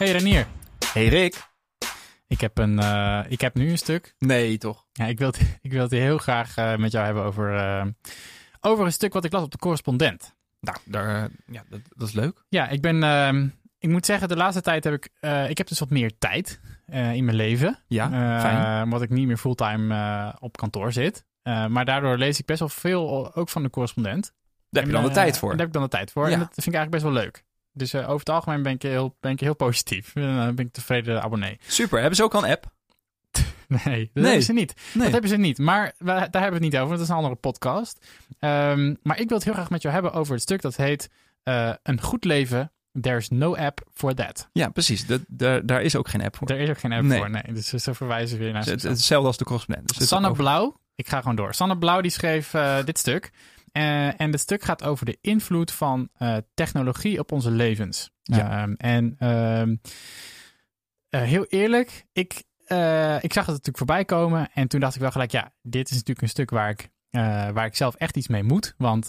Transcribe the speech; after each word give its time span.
Hey 0.00 0.12
Renier, 0.12 0.46
Hey 0.92 1.06
Rick. 1.06 1.48
ik 2.26 2.40
heb, 2.40 2.58
een, 2.58 2.78
eh, 2.78 3.20
ik 3.28 3.40
heb 3.40 3.54
nu 3.54 3.70
een 3.70 3.78
stuk. 3.78 4.14
Nee, 4.18 4.58
toch? 4.58 4.86
Ja, 4.92 5.06
ik, 5.06 5.18
wil 5.18 5.26
het, 5.26 5.40
ik 5.62 5.72
wil 5.72 5.82
het 5.82 5.90
heel 5.90 6.18
graag 6.18 6.56
eh, 6.56 6.76
met 6.76 6.92
jou 6.92 7.04
hebben 7.04 7.24
over, 7.24 7.56
eh, 7.56 7.86
over 8.60 8.84
een 8.84 8.92
stuk 8.92 9.12
wat 9.12 9.24
ik 9.24 9.32
las 9.32 9.42
op 9.42 9.50
de 9.50 9.58
correspondent. 9.58 10.34
Nou, 10.60 10.78
daar, 10.84 11.28
ja, 11.46 11.62
dat, 11.68 11.80
dat 11.96 12.08
is 12.08 12.14
leuk. 12.14 12.44
Ja, 12.48 12.68
ik 12.68 12.80
ben, 12.80 13.02
ehm, 13.02 13.48
ik 13.78 13.88
moet 13.88 14.06
zeggen, 14.06 14.28
de 14.28 14.36
laatste 14.36 14.62
tijd 14.62 14.84
heb 14.84 14.94
ik, 14.94 15.10
ik 15.48 15.58
heb 15.58 15.68
dus 15.68 15.78
wat 15.78 15.90
meer 15.90 16.18
tijd 16.18 16.60
in 16.90 17.24
mijn 17.24 17.36
leven. 17.36 17.78
Ja, 17.86 18.08
fijn. 18.40 18.82
Omdat 18.82 19.02
ik 19.02 19.10
niet 19.10 19.26
meer 19.26 19.36
fulltime 19.36 20.34
op 20.38 20.56
kantoor 20.56 20.92
zit. 20.92 21.24
Maar 21.42 21.84
daardoor 21.84 22.18
lees 22.18 22.38
ik 22.38 22.46
best 22.46 22.58
wel 22.58 22.68
veel, 22.68 23.34
ook 23.34 23.48
van 23.48 23.62
de 23.62 23.70
correspondent. 23.70 24.32
Daar 24.70 24.82
heb 24.82 24.92
je 24.92 24.98
dan 24.98 25.08
de 25.08 25.14
tijd 25.14 25.38
voor. 25.38 25.48
Daar 25.48 25.58
heb 25.58 25.66
ik 25.66 25.72
dan 25.72 25.82
de 25.82 25.88
tijd 25.88 26.10
voor. 26.10 26.26
Ja. 26.26 26.32
En 26.32 26.38
dat 26.38 26.48
vind 26.54 26.66
ik 26.66 26.74
eigenlijk 26.74 27.02
best 27.02 27.14
wel 27.14 27.22
leuk. 27.22 27.44
Dus 27.72 27.92
eh, 27.92 28.00
over 28.08 28.18
het 28.18 28.28
algemeen 28.28 28.62
ben 28.62 28.72
ik 28.72 28.82
heel, 28.82 29.16
ben 29.20 29.32
ik 29.32 29.40
heel 29.40 29.54
positief. 29.54 30.12
Dan 30.12 30.54
ben 30.54 30.66
ik 30.66 30.72
tevreden 30.72 31.22
abonnee. 31.22 31.58
Super. 31.66 31.98
Hebben 31.98 32.16
ze 32.16 32.22
ook 32.24 32.34
al 32.34 32.44
een 32.44 32.50
app? 32.50 32.70
Nee, 33.68 34.10
dat 34.12 34.14
Nee. 34.14 34.24
hebben 34.24 34.42
ze 34.42 34.52
niet. 34.52 34.74
Nee. 34.92 35.02
Dat 35.02 35.12
hebben 35.12 35.30
ze 35.30 35.36
niet. 35.36 35.58
Maar 35.58 35.92
we- 35.98 36.04
daar 36.04 36.14
hebben 36.14 36.40
we 36.40 36.54
het 36.54 36.60
niet 36.60 36.74
over. 36.76 36.86
want 36.86 36.90
Dat 36.98 37.00
is 37.00 37.08
een 37.08 37.14
andere 37.16 37.34
podcast. 37.34 38.06
Ehm, 38.38 38.94
maar 39.02 39.18
ik 39.20 39.28
wil 39.28 39.36
het 39.36 39.44
heel 39.46 39.54
graag 39.54 39.70
met 39.70 39.82
jou 39.82 39.94
hebben 39.94 40.12
over 40.12 40.32
het 40.32 40.42
stuk 40.42 40.60
dat 40.62 40.76
heet 40.76 41.10
eh, 41.42 41.72
Een 41.82 42.00
goed 42.02 42.24
leven. 42.24 42.72
There's 43.00 43.28
no 43.28 43.56
app 43.56 43.80
for 43.92 44.14
that. 44.14 44.48
Ja, 44.52 44.68
precies. 44.68 45.06
Dat, 45.06 45.20
daar, 45.28 45.66
daar 45.66 45.82
is 45.82 45.96
ook 45.96 46.08
geen 46.08 46.22
app 46.22 46.36
voor. 46.36 46.48
Er 46.48 46.58
is 46.60 46.68
ook 46.68 46.78
geen 46.78 46.92
app 46.92 47.02
Nee. 47.02 47.18
voor. 47.18 47.30
Nee, 47.30 47.42
dus 47.52 47.66
ze 47.68 47.94
verwijzen 47.94 48.38
weer 48.38 48.52
naar 48.52 48.64
Het 48.64 48.82
hetzelfde 48.82 49.26
als 49.26 49.36
de 49.36 49.44
correspondent. 49.44 49.98
Dus 49.98 50.08
Sanne 50.08 50.32
Blauw, 50.32 50.76
ik 50.94 51.08
ga 51.08 51.20
gewoon 51.20 51.36
door. 51.36 51.54
Sanne 51.54 51.78
Blauw 51.78 52.00
die 52.00 52.10
schreef 52.10 52.54
eh, 52.54 52.84
dit 52.84 52.98
stuk. 52.98 53.30
Eh, 53.72 54.20
en 54.20 54.30
dit 54.30 54.40
stuk 54.40 54.62
gaat 54.62 54.84
over 54.84 55.06
de 55.06 55.18
invloed 55.20 55.72
van 55.72 56.08
eh, 56.16 56.36
technologie 56.54 57.18
op 57.18 57.32
onze 57.32 57.50
levens. 57.50 58.10
Ja. 58.22 58.62
Ehm, 58.62 58.72
en 58.72 59.14
ehm, 59.18 59.76
eh, 61.08 61.20
heel 61.20 61.44
eerlijk, 61.44 62.06
ik, 62.12 62.42
ik 63.20 63.32
zag 63.32 63.46
het 63.46 63.54
natuurlijk 63.54 63.76
voorbij 63.76 64.04
komen. 64.04 64.48
En 64.54 64.68
toen 64.68 64.80
dacht 64.80 64.94
ik 64.94 65.00
wel 65.00 65.10
gelijk, 65.10 65.30
ja, 65.30 65.52
dit 65.62 65.88
is 65.88 65.92
natuurlijk 65.92 66.22
een 66.22 66.28
stuk 66.28 66.50
waar 66.50 66.70
ik, 66.70 66.90
waar 67.54 67.66
ik 67.66 67.76
zelf 67.76 67.94
echt 67.94 68.16
iets 68.16 68.28
mee 68.28 68.42
moet. 68.42 68.74
Want, 68.78 69.06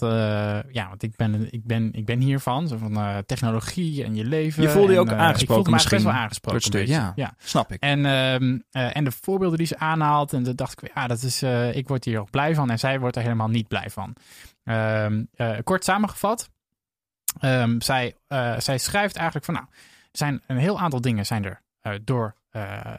ja, 0.70 0.88
want 0.88 1.02
ik, 1.02 1.16
ben, 1.16 1.52
ik, 1.52 1.64
ben, 1.64 1.92
ik 1.92 2.04
ben 2.04 2.20
hiervan, 2.20 2.68
zo 2.68 2.76
van 2.76 3.22
technologie 3.26 4.04
en 4.04 4.14
je 4.14 4.24
leven. 4.24 4.62
Je 4.62 4.68
voelde 4.68 4.92
je 4.92 4.98
En, 4.98 5.04
ook 5.04 5.12
aangesproken 5.12 5.64
Ik 5.66 5.72
best 5.72 5.88
wel 5.88 5.98
misschien 5.98 6.22
aangesproken. 6.22 6.58
het 6.58 6.66
stuk, 6.66 6.86
beetje. 6.86 7.12
ja. 7.14 7.34
Snap 7.38 7.72
ik. 7.72 7.80
En, 7.80 8.06
ehm, 8.06 8.58
eh, 8.70 8.96
en 8.96 9.04
de 9.04 9.12
voorbeelden 9.12 9.58
die 9.58 9.66
ze 9.66 9.78
aanhaalt, 9.78 10.32
en 10.32 10.42
dan 10.42 10.56
dacht 10.56 10.82
ik, 10.82 10.90
ja, 10.94 11.06
dat 11.06 11.22
is, 11.22 11.42
ik 11.72 11.88
word 11.88 12.04
hier 12.04 12.20
ook 12.20 12.30
blij 12.30 12.54
van. 12.54 12.70
En 12.70 12.78
zij 12.78 13.00
wordt 13.00 13.16
er 13.16 13.22
helemaal 13.22 13.48
niet 13.48 13.68
blij 13.68 13.90
van. 13.90 14.16
Ehm, 14.64 15.24
eh, 15.34 15.58
kort 15.64 15.84
samengevat, 15.84 16.50
ehm, 17.40 17.80
zij, 17.80 18.14
eh, 18.26 18.58
zij 18.58 18.78
schrijft 18.78 19.16
eigenlijk 19.16 19.44
van, 19.44 19.54
nou, 19.54 19.66
zijn 20.12 20.42
een 20.46 20.56
heel 20.56 20.80
aantal 20.80 21.00
dingen 21.00 21.26
zijn 21.26 21.44
er 21.44 21.60
eh, 21.80 21.92
door, 22.04 22.34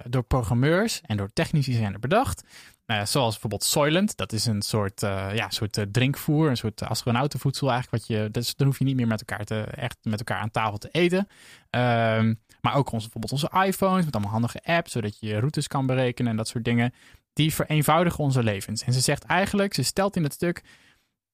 door 0.04 0.24
programmeurs 0.24 1.02
en 1.02 1.18
door 1.18 1.30
technici 1.34 1.74
zijn 1.74 1.94
er 1.94 2.00
bedacht. 2.00 2.44
Zoals 2.86 3.32
bijvoorbeeld 3.32 3.64
Soylent, 3.64 4.18
dat 4.18 4.32
is 4.32 4.46
een 4.46 4.62
soort, 4.62 5.02
ja, 5.34 5.50
soort 5.50 5.86
drinkvoer, 5.92 6.50
een 6.50 6.58
soort 6.58 6.84
astronautenvoedsel 6.84 7.72
eigenlijk. 7.72 8.08
Wat 8.08 8.18
je, 8.18 8.30
dus 8.32 8.56
dan 8.56 8.68
hoef 8.68 8.80
je 8.80 8.84
niet 8.84 8.96
meer 8.96 9.08
met 9.08 9.20
elkaar, 9.20 9.46
te, 9.46 9.62
echt 9.62 9.98
met 10.02 10.20
elkaar 10.20 10.38
aan 10.38 10.52
tafel 10.52 10.78
te 10.78 10.90
eten. 10.92 11.28
Ehm, 11.70 12.34
maar 12.62 12.76
ook 12.76 12.92
onze, 12.92 13.10
bijvoorbeeld 13.10 13.32
onze 13.32 13.66
iPhones 13.66 14.06
met 14.06 14.14
allemaal 14.14 14.32
handige 14.32 14.64
apps, 14.64 14.92
zodat 14.92 15.20
je 15.20 15.40
routes 15.40 15.68
kan 15.68 15.86
berekenen 15.86 16.32
en 16.32 16.38
dat 16.38 16.48
soort 16.48 16.64
dingen. 16.64 16.94
Die 17.34 17.54
vereenvoudigen 17.54 18.24
onze 18.24 18.44
levens. 18.44 18.84
En 18.84 18.94
ze 18.94 19.00
zegt 19.00 19.24
eigenlijk, 19.24 19.74
ze 19.74 19.84
stelt 19.84 20.16
in 20.16 20.24
het 20.24 20.34
stuk, 20.34 20.64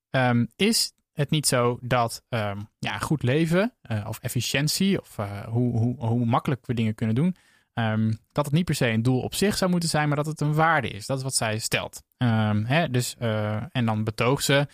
ehm, 0.10 0.46
is 0.56 0.94
het 1.20 1.30
niet 1.30 1.48
zo 1.48 1.78
dat 1.82 2.24
ehm, 2.30 2.60
ja, 2.80 2.98
goed 2.98 3.24
leven 3.24 3.74
eh, 3.82 4.06
of 4.08 4.20
efficiëntie 4.20 5.02
of 5.02 5.18
eh, 5.18 5.46
hoe, 5.48 5.78
hoe, 5.78 6.06
hoe 6.06 6.26
makkelijk 6.26 6.66
we 6.66 6.74
dingen 6.74 6.96
kunnen 6.96 7.16
doen, 7.16 7.36
ehm, 7.74 8.14
dat 8.32 8.46
het 8.46 8.54
niet 8.54 8.66
per 8.66 8.76
se 8.76 8.88
een 8.88 9.04
doel 9.04 9.22
op 9.22 9.36
zich 9.36 9.58
zou 9.58 9.72
moeten 9.72 9.90
zijn, 9.90 10.08
maar 10.08 10.18
dat 10.18 10.26
het 10.26 10.42
een 10.42 10.54
waarde 10.54 10.90
is. 10.90 11.06
Dat 11.06 11.18
is 11.18 11.24
wat 11.24 11.36
zij 11.36 11.58
stelt. 11.58 12.04
Hè, 12.18 12.90
dus, 12.90 13.16
eh, 13.18 13.64
en 13.72 13.86
dan 13.86 14.04
betoogt 14.04 14.44
ze, 14.44 14.68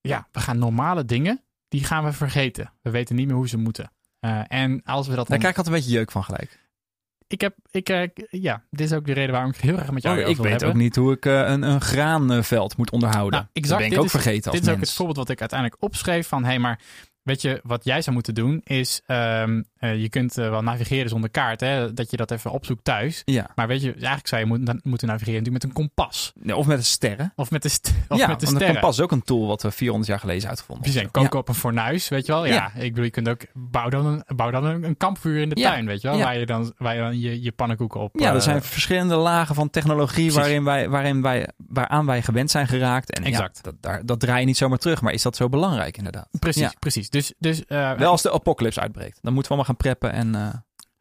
ja, 0.00 0.28
we 0.32 0.40
gaan 0.40 0.58
normale 0.58 1.04
dingen, 1.04 1.42
die 1.68 1.84
gaan 1.84 2.04
we 2.04 2.12
vergeten. 2.12 2.72
We 2.82 2.90
weten 2.90 3.16
niet 3.16 3.26
meer 3.26 3.36
hoe 3.36 3.48
ze 3.48 3.56
moeten. 3.56 3.92
En 4.48 4.82
als 4.84 5.06
we 5.06 5.14
dat 5.14 5.28
Daar 5.28 5.28
dan... 5.28 5.38
krijg 5.38 5.52
ik 5.52 5.58
altijd 5.58 5.66
een 5.66 5.80
beetje 5.82 5.98
jeuk 5.98 6.10
van 6.10 6.24
gelijk. 6.24 6.61
Ik 7.32 7.40
heb, 7.40 7.54
ik, 7.70 7.88
eh, 7.88 8.08
ja, 8.30 8.62
dit 8.70 8.86
is 8.90 8.92
ook 8.96 9.06
de 9.06 9.12
reden 9.12 9.32
waarom 9.32 9.50
ik 9.50 9.56
heel 9.56 9.76
graag 9.76 9.90
met 9.90 10.02
jou 10.02 10.14
Oh, 10.18 10.20
hierover 10.24 10.44
ik 10.44 10.50
weet 10.50 10.60
hebben. 10.60 10.68
ook 10.78 10.82
niet 10.82 10.96
hoe 10.96 11.12
ik 11.12 11.26
eh, 11.26 11.38
een, 11.50 11.62
een 11.62 11.80
graanveld 11.80 12.76
moet 12.76 12.90
onderhouden. 12.90 13.38
Nou, 13.38 13.46
exact, 13.52 13.80
dat 13.80 13.88
ben 13.88 13.96
ik 13.96 13.98
ook 13.98 14.04
is- 14.14 14.22
vergeten 14.22 14.50
als 14.50 14.60
Dit 14.60 14.68
is 14.68 14.74
ook 14.74 14.80
het 14.80 14.92
voorbeeld 14.92 15.16
wat 15.16 15.28
ik 15.28 15.40
uiteindelijk 15.40 15.82
opschreef 15.82 16.28
van, 16.28 16.42
hé, 16.42 16.48
hey, 16.48 16.58
maar 16.58 16.80
weet 17.22 17.42
je, 17.42 17.60
wat 17.62 17.84
jij 17.84 18.02
zou 18.02 18.14
moeten 18.14 18.34
doen 18.34 18.60
is, 18.64 19.02
ehm, 19.06 19.62
eh, 19.82 20.00
je 20.00 20.08
kunt 20.08 20.38
eh, 20.38 20.50
wel 20.50 20.62
navigeren 20.62 21.08
zonder 21.08 21.30
kaart, 21.30 21.60
hè, 21.60 21.92
dat 21.92 22.10
je 22.10 22.16
dat 22.16 22.30
even 22.30 22.50
opzoekt 22.50 22.84
thuis. 22.84 23.22
Ja. 23.24 23.50
Maar 23.54 23.66
weet 23.66 23.82
je, 23.82 23.92
eigenlijk 23.92 24.26
zou 24.28 24.40
je 24.40 24.46
moeten, 24.46 24.80
moeten 24.82 25.08
navigeren 25.08 25.38
natuurlijk 25.42 25.64
met 25.64 25.76
een 25.76 25.86
kompas. 25.86 26.32
Ja, 26.42 26.54
Of 26.54 26.66
met 26.66 26.78
de 26.78 26.84
sterren. 26.84 27.32
Of 27.36 27.50
met 27.50 27.62
de, 27.62 27.68
st 27.68 27.92
of 28.08 28.18
ja, 28.18 28.26
met 28.26 28.26
de 28.26 28.26
want 28.26 28.40
een 28.42 28.46
sterren. 28.48 28.72
kompas 28.72 28.96
is 28.96 29.02
ook 29.04 29.12
een 29.12 29.22
tool 29.22 29.46
wat 29.46 29.62
we 29.62 29.70
400 29.70 30.10
jaar 30.10 30.18
geleden 30.20 30.48
uitgevonden 30.48 30.82
Precies, 30.82 31.00
en 31.00 31.04
hebben. 31.06 31.22
koken 31.22 31.40
op 31.40 31.48
een 31.48 31.60
fornuis, 31.60 32.08
weet 32.08 32.26
je 32.26 32.32
wel. 32.32 32.46
Ja, 32.46 32.72
ik 32.74 32.88
bedoel, 32.90 33.04
je 33.04 33.10
kunt 33.10 33.28
ook, 33.28 33.40
bouw 33.54 33.88
dan 33.88 34.06
een, 34.06 34.22
bouw 34.36 34.50
dan 34.50 34.64
een, 34.64 34.84
een 34.84 34.96
kampvuur 34.96 35.40
in 35.40 35.48
de 35.48 35.54
tuin, 35.54 35.86
weet 35.86 36.00
je 36.00 36.08
wel. 36.08 36.18
Waar 36.18 36.38
je 36.38 36.46
dan, 36.46 36.72
waar 36.78 36.94
je, 36.94 37.00
dan 37.00 37.20
je, 37.20 37.42
je 37.42 37.52
pannenkoeken 37.52 38.00
op... 38.00 38.20
Ja, 38.20 38.28
er 38.28 38.34
eh, 38.34 38.40
zijn 38.40 38.62
verschillende 38.62 39.14
lagen 39.16 39.54
van 39.54 39.70
technologie 39.70 40.14
Precies. 40.14 40.34
waarin 40.34 40.64
wij, 40.64 40.88
waarin 40.88 41.22
wij, 41.22 41.48
waaraan 41.56 42.06
wij 42.06 42.22
gewend 42.22 42.50
zijn 42.50 42.66
geraakt. 42.68 43.10
En 43.12 43.24
Exact. 43.24 43.56
Ja, 43.56 43.62
dat, 43.70 43.74
daar, 43.80 44.06
dat 44.06 44.20
draai 44.20 44.40
je 44.40 44.46
niet 44.46 44.56
zomaar 44.56 44.78
terug. 44.78 45.00
Maar 45.00 45.12
is 45.12 45.22
dat 45.22 45.36
zo 45.36 45.48
belangrijk 45.48 45.96
inderdaad? 45.96 46.28
Precies, 46.38 46.74
precies. 46.78 47.10
Dus, 47.10 47.32
dus 47.38 47.62
Wel 47.66 48.10
als 48.10 48.22
de 48.22 48.32
apocalypse 48.32 48.80
uitbreekt. 48.80 49.18
Dan 49.22 49.32
moeten 49.32 49.42
we 49.42 49.48
allemaal 49.48 49.64
gaan 49.64 49.71
preppen 49.76 50.12
en 50.12 50.34
eh 50.34 50.54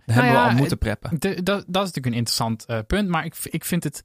dan 0.06 0.24
hebben 0.24 0.34
ja, 0.34 0.44
we 0.44 0.52
al 0.52 0.58
moeten 0.58 0.78
preppen. 0.78 1.20
Dat, 1.20 1.44
dat 1.46 1.58
is 1.60 1.66
natuurlijk 1.74 2.06
een 2.06 2.14
interessant 2.14 2.66
eh, 2.66 2.80
punt. 2.88 3.10
Maar 3.10 3.26
ik, 3.26 3.36
ik 3.44 3.66
vind 3.66 3.84
het. 3.84 4.04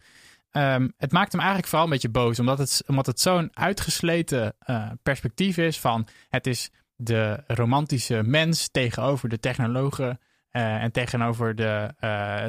ehm, 0.50 0.88
het 0.96 1.12
maakt 1.12 1.32
hem 1.32 1.40
eigenlijk 1.40 1.68
vooral 1.68 1.86
een 1.86 1.92
beetje 1.92 2.08
boos. 2.08 2.38
Omdat 2.38 2.58
het, 2.58 2.82
omdat 2.86 3.06
het 3.06 3.20
zo'n 3.20 3.50
uitgesleten 3.52 4.54
eh, 4.58 4.90
perspectief 5.02 5.56
is 5.56 5.80
van. 5.80 6.08
Het 6.28 6.46
is 6.46 6.70
de 6.96 7.44
romantische 7.46 8.22
mens 8.22 8.68
tegenover 8.68 9.28
de 9.28 9.40
technologen. 9.40 10.18
en 10.50 10.92
tegenover 10.92 11.54
de, 11.54 11.94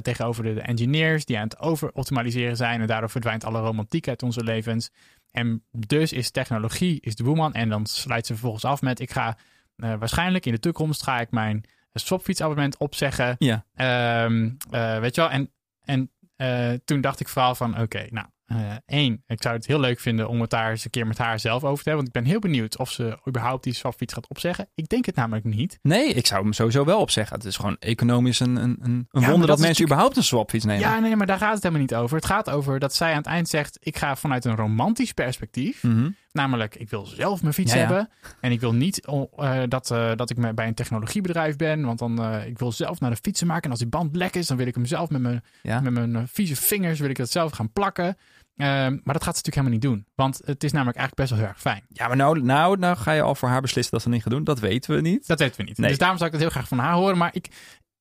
tegenover 0.02 0.44
de 0.44 0.62
engineers 0.62 1.26
die 1.26 1.38
aan 1.38 1.44
het 1.44 1.60
overoptimaliseren 1.60 2.56
zijn. 2.56 2.82
En 2.82 2.88
daardoor 2.88 3.10
verdwijnt 3.10 3.44
alle 3.44 3.60
romantiek 3.60 4.08
uit 4.08 4.24
onze 4.24 4.44
levens. 4.44 4.90
En 5.32 5.64
dus 5.72 6.14
is 6.14 6.32
technologie 6.32 7.02
is 7.02 7.16
de 7.16 7.24
boeman. 7.24 7.54
En 7.54 7.70
dan 7.70 7.86
sluit 7.86 8.26
ze 8.26 8.34
vervolgens 8.34 8.66
af 8.66 8.82
met: 8.82 9.00
ik 9.00 9.12
ga 9.12 9.38
waarschijnlijk 9.76 10.46
in 10.46 10.52
de 10.52 10.60
toekomst 10.60 11.04
ga 11.04 11.20
ik 11.20 11.32
mijn 11.32 11.66
swapfietsabonnement 12.00 12.78
opzeggen. 12.78 13.36
Ja, 13.38 13.66
Ehm, 13.76 14.50
eh, 14.70 15.00
weet 15.00 15.16
je 15.16 15.22
wel, 15.22 15.30
en, 15.30 15.52
en 15.84 16.12
eh, 16.36 16.70
toen 16.86 17.02
dacht 17.02 17.20
ik 17.20 17.28
vooral 17.28 17.56
van, 17.56 17.82
oké, 17.82 18.08
nou, 18.10 18.28
eh, 18.46 18.76
één, 18.86 19.24
ik 19.26 19.42
zou 19.42 19.56
het 19.56 19.68
heel 19.68 19.80
leuk 19.80 20.00
vinden 20.00 20.30
om 20.30 20.42
het 20.42 20.50
daar 20.50 20.70
eens 20.70 20.86
een 20.86 20.90
keer 20.90 21.08
met 21.08 21.18
haar 21.18 21.40
zelf 21.40 21.64
over 21.64 21.84
te 21.84 21.90
hebben. 21.90 21.96
Want 21.96 22.08
ik 22.08 22.22
ben 22.22 22.32
heel 22.32 22.40
benieuwd 22.40 22.78
of 22.78 22.92
ze 22.92 23.20
überhaupt 23.28 23.64
die 23.64 23.74
swapfiets 23.74 24.14
gaat 24.14 24.28
opzeggen. 24.28 24.70
Ik 24.76 24.90
denk 24.90 25.06
het 25.06 25.16
namelijk 25.16 25.46
niet. 25.46 25.80
nee, 25.82 26.14
ik 26.14 26.28
zou 26.28 26.44
hem 26.44 26.54
sowieso 26.54 26.86
wel 26.86 27.00
opzeggen. 27.00 27.36
Het 27.36 27.46
is 27.46 27.56
gewoon 27.56 27.78
economisch 27.80 28.40
een, 28.40 28.56
een, 28.56 28.78
een 29.12 29.26
wonder 29.26 29.48
dat 29.48 29.60
mensen 29.60 29.84
überhaupt 29.84 30.18
een 30.18 30.24
swapfiets 30.24 30.66
nemen. 30.66 30.82
Ja, 30.82 31.00
nee, 31.00 31.16
maar 31.16 31.28
daar 31.28 31.38
gaat 31.38 31.54
het 31.54 31.64
helemaal 31.64 31.82
niet 31.84 31.96
over. 31.96 32.16
Het 32.16 32.26
gaat 32.26 32.50
over 32.50 32.80
dat 32.80 32.96
zij 32.96 33.12
aan 33.12 33.18
het 33.18 33.26
eind 33.26 33.50
zegt, 33.50 33.78
ik 33.80 33.98
ga 33.98 34.16
vanuit 34.16 34.46
een 34.46 34.56
romantisch 34.56 35.12
perspectief. 35.14 35.84
Mhm. 35.84 36.10
Namelijk, 36.38 36.76
ik 36.76 36.90
wil 36.90 37.06
zelf 37.06 37.42
mijn 37.42 37.54
fiets 37.54 37.74
Ja, 37.74 37.80
ja. 37.80 37.86
hebben. 37.86 38.10
En 38.42 38.52
ik 38.52 38.60
wil 38.60 38.74
niet 38.74 39.08
oh, 39.08 39.32
eh, 39.38 39.64
dat, 39.68 39.92
eh, 39.92 40.12
dat 40.16 40.30
ik 40.30 40.56
bij 40.56 40.68
een 40.68 40.74
technologiebedrijf 40.74 41.56
ben. 41.56 41.86
Want 41.86 42.00
dan, 42.00 42.24
eh, 42.24 42.48
ik 42.48 42.60
wil 42.60 42.72
zelf 42.72 43.00
naar 43.00 43.10
de 43.10 43.18
fietsen 43.22 43.48
maken. 43.48 43.64
En 43.64 43.70
als 43.70 43.80
die 43.80 43.88
band 43.88 44.16
lek 44.16 44.36
is, 44.36 44.48
dan 44.48 44.58
wil 44.58 44.68
ik 44.68 44.76
hem 44.76 44.86
zelf 44.86 45.10
met 45.10 45.22
mijn 45.22 45.44
Ja. 45.62 45.80
met 45.80 45.94
mijn 45.94 46.28
vieze 46.28 46.56
vingers 46.56 47.00
wil 47.00 47.10
ik 47.10 47.18
dat 47.18 47.32
zelf 47.32 47.52
gaan 47.52 47.72
plakken. 47.72 48.18
Ehm, 48.58 48.98
maar 49.04 49.14
dat 49.14 49.24
gaat 49.24 49.38
ze 49.38 49.42
natuurlijk 49.44 49.56
helemaal 49.56 49.72
niet 49.72 49.82
doen. 49.82 50.06
Want 50.16 50.42
het 50.46 50.64
is 50.64 50.72
namelijk 50.72 50.98
eigenlijk 50.98 51.16
best 51.16 51.30
wel 51.30 51.40
heel 51.40 51.48
erg 51.48 51.62
fijn. 51.62 51.84
Ja, 51.94 52.08
maar 52.08 52.18
nou, 52.18 52.42
nou, 52.42 52.78
nou 52.78 52.98
ga 52.98 53.12
je 53.12 53.22
al 53.22 53.36
voor 53.36 53.50
haar 53.50 53.62
beslissen 53.62 53.94
dat 53.94 54.02
ze 54.02 54.10
niet 54.10 54.22
gaat 54.22 54.32
doen. 54.32 54.44
Dat 54.44 54.60
weten 54.60 54.96
we 54.96 55.02
niet. 55.02 55.28
Dat 55.28 55.40
weten 55.40 55.58
we 55.58 55.64
niet. 55.64 55.78
Nee. 55.78 55.90
Dus 55.90 55.98
daarom 55.98 56.18
zou 56.18 56.30
ik 56.30 56.36
het 56.36 56.44
heel 56.46 56.56
graag 56.56 56.68
van 56.68 56.80
haar 56.80 56.94
horen. 56.94 57.18
Maar 57.18 57.30
ik, 57.34 57.48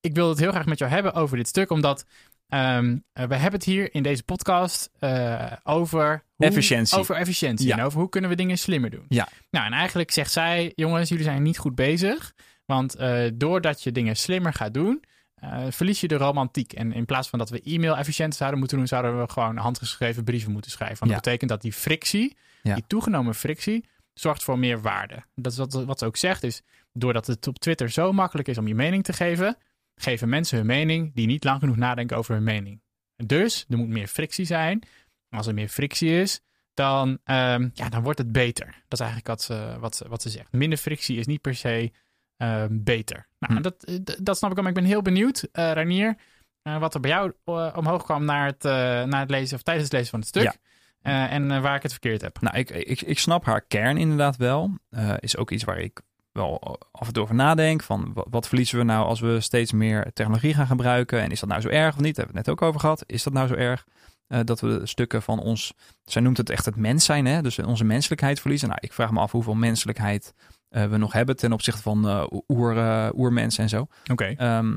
ik 0.06 0.14
wil 0.14 0.28
het 0.28 0.38
heel 0.38 0.50
graag 0.50 0.66
met 0.66 0.78
jou 0.78 0.90
hebben 0.90 1.12
over 1.14 1.36
dit 1.36 1.48
stuk. 1.48 1.70
Omdat 1.70 2.04
ehm, 2.48 2.96
eh, 3.12 3.26
we 3.26 3.34
hebben 3.34 3.52
het 3.60 3.64
hier 3.64 3.94
in 3.94 4.02
deze 4.02 4.22
podcast 4.22 4.90
eh, 4.98 5.52
over... 5.64 6.22
hoe- 6.34 6.46
Efficiëntie. 6.46 6.98
Over 6.98 7.16
efficiëntie. 7.16 7.66
Ja. 7.66 7.78
En 7.78 7.84
over 7.84 8.00
hoe 8.00 8.08
kunnen 8.08 8.30
we 8.30 8.36
dingen 8.36 8.58
slimmer 8.58 8.90
doen. 8.90 9.04
Ja. 9.08 9.28
Nou, 9.50 9.66
en 9.66 9.72
eigenlijk 9.72 10.10
zegt 10.10 10.32
zij... 10.32 10.72
Jongens, 10.74 11.08
jullie 11.08 11.24
zijn 11.24 11.42
niet 11.42 11.58
goed 11.58 11.74
bezig. 11.74 12.34
Want 12.66 12.94
eh, 12.94 13.24
doordat 13.34 13.82
je 13.82 13.92
dingen 13.92 14.16
slimmer 14.16 14.52
gaat 14.52 14.74
doen... 14.74 15.04
verlies 15.68 16.00
je 16.00 16.08
de 16.08 16.16
romantiek. 16.16 16.72
En 16.72 16.92
in 16.92 17.04
plaats 17.04 17.28
van 17.28 17.38
dat 17.38 17.50
we 17.50 17.62
e-mail 17.62 17.96
efficiënt 17.96 18.34
zouden 18.34 18.58
moeten 18.58 18.76
doen... 18.78 18.86
zouden 18.86 19.20
we 19.20 19.28
gewoon 19.30 19.56
handgeschreven 19.56 20.24
brieven 20.24 20.52
moeten 20.52 20.70
schrijven. 20.70 20.98
Want 20.98 21.10
dat 21.12 21.22
betekent 21.22 21.50
dat 21.50 21.60
die 21.62 21.72
frictie, 21.72 22.36
Ja. 22.62 22.74
die 22.74 22.84
toegenomen 22.86 23.34
frictie... 23.34 23.84
zorgt 24.14 24.42
voor 24.44 24.58
meer 24.58 24.80
waarde. 24.80 25.24
Dat 25.34 25.52
is 25.52 25.58
wat, 25.58 25.72
wat 25.84 25.98
ze 25.98 26.04
ook 26.06 26.16
zegt, 26.16 26.42
is 26.42 26.62
doordat 26.92 27.26
het 27.26 27.46
op 27.46 27.58
Twitter 27.58 27.90
zo 27.90 28.12
makkelijk 28.12 28.48
is 28.48 28.58
om 28.58 28.66
je 28.68 28.74
mening 28.74 29.04
te 29.04 29.12
geven, 29.12 29.56
geven 30.00 30.28
mensen 30.28 30.56
hun 30.58 30.66
mening 30.66 31.14
die 31.14 31.26
niet 31.26 31.44
lang 31.44 31.60
genoeg 31.60 31.76
nadenken 31.76 32.16
over 32.16 32.34
hun 32.34 32.44
mening. 32.44 32.81
Dus 33.25 33.64
er 33.69 33.76
moet 33.76 33.88
meer 33.88 34.06
frictie 34.06 34.44
zijn. 34.44 34.82
Als 35.31 35.46
er 35.46 35.54
meer 35.54 35.69
frictie 35.69 36.20
is, 36.20 36.40
dan, 36.75 37.19
ehm, 37.25 37.69
ja, 37.72 37.88
dan 37.88 38.02
wordt 38.02 38.19
het 38.19 38.32
beter. 38.32 38.66
Dat 38.66 39.00
is 39.00 39.06
eigenlijk 39.06 39.26
wat 39.28 39.43
ze, 39.43 39.76
wat, 39.81 39.96
ze- 39.96 40.08
wat 40.08 40.22
ze 40.22 40.28
zegt. 40.31 40.52
Minder 40.52 40.78
frictie 40.78 41.19
is 41.19 41.26
niet 41.26 41.40
per 41.40 41.54
se 41.54 41.93
eh, 42.37 42.64
beter. 42.70 43.28
Nou, 43.38 43.54
Hm. 43.54 43.62
dat, 43.62 43.84
eh, 43.84 43.94
dat 44.22 44.37
snap 44.37 44.50
ik 44.50 44.56
al, 44.56 44.62
maar 44.62 44.72
ik 44.72 44.78
ben 44.78 44.88
heel 44.88 45.02
benieuwd, 45.02 45.48
eh 45.52 45.72
Ranier, 45.72 46.16
eh, 46.62 46.78
wat 46.78 46.94
er 46.94 47.00
bij 47.00 47.10
jou 47.10 47.32
omhoog 47.75 48.02
kwam 48.04 48.25
naar 48.25 48.46
het, 48.46 48.62
naar 49.08 49.20
het 49.20 49.31
lezen 49.31 49.56
of 49.56 49.62
tijdens 49.62 49.84
het 49.87 49.94
lezen 49.94 50.10
van 50.10 50.19
het 50.20 50.28
stuk. 50.28 50.42
Ja. 50.42 51.28
En 51.28 51.62
waar 51.62 51.76
ik 51.76 51.82
het 51.82 51.90
verkeerd 51.90 52.20
heb. 52.20 52.40
Nou, 52.40 52.56
ik, 52.56 52.70
ik, 52.70 53.00
ik 53.02 53.19
snap 53.19 53.44
haar 53.44 53.60
kern 53.60 53.96
inderdaad 53.96 54.37
wel. 54.37 54.78
Is 55.19 55.37
ook 55.37 55.50
iets 55.50 55.64
waar 55.64 55.78
ik 55.78 56.00
wel 56.36 56.78
af 56.92 57.06
en 57.06 57.12
toe 57.12 57.22
over 57.22 57.34
nadenk. 57.34 57.82
Van 57.82 58.10
wat, 58.14 58.48
verliezen 58.48 58.78
we 58.78 58.84
nou 58.84 59.06
als 59.06 59.20
we 59.20 59.40
steeds 59.40 59.72
meer 59.72 60.10
technologie 60.12 60.54
gaan 60.54 60.66
gebruiken? 60.66 61.20
En 61.20 61.30
is 61.30 61.40
dat 61.40 61.48
nou 61.48 61.60
zo 61.60 61.68
erg 61.68 61.94
of 61.94 62.00
niet? 62.00 62.16
Daar 62.16 62.24
hebben 62.24 62.34
we 62.34 62.38
het 62.38 62.46
net 62.46 62.64
ook 62.64 62.68
over 62.68 62.80
gehad. 62.80 63.04
Is 63.06 63.22
dat 63.22 63.32
nou 63.32 63.48
zo 63.48 63.54
erg? 63.54 63.86
eh, 64.28 64.40
dat 64.44 64.60
we 64.60 64.80
stukken 64.84 65.22
van 65.22 65.40
ons, 65.40 65.72
zij 66.04 66.22
noemt 66.22 66.36
het 66.36 66.50
echt 66.50 66.64
het 66.64 66.76
mens 66.76 67.04
zijn, 67.04 67.26
hè? 67.26 67.42
dus 67.42 67.58
onze 67.58 67.84
menselijkheid 67.84 68.40
verliezen. 68.40 68.68
Nou, 68.68 68.80
ik 68.82 68.92
vraag 68.92 69.10
me 69.10 69.20
af 69.20 69.32
hoeveel 69.32 69.54
menselijkheid 69.54 70.34
eh, 70.68 70.86
we 70.86 70.96
nog 70.96 71.12
hebben 71.12 71.36
ten 71.36 71.52
opzichte 71.52 71.82
van 71.82 72.08
eh, 72.08 72.26
oer, 72.48 72.78
eh, 72.78 73.08
oermensen 73.14 73.62
en 73.62 73.68
zo. 73.68 73.86
Oké, 74.10 74.24
Ehm, 74.24 74.74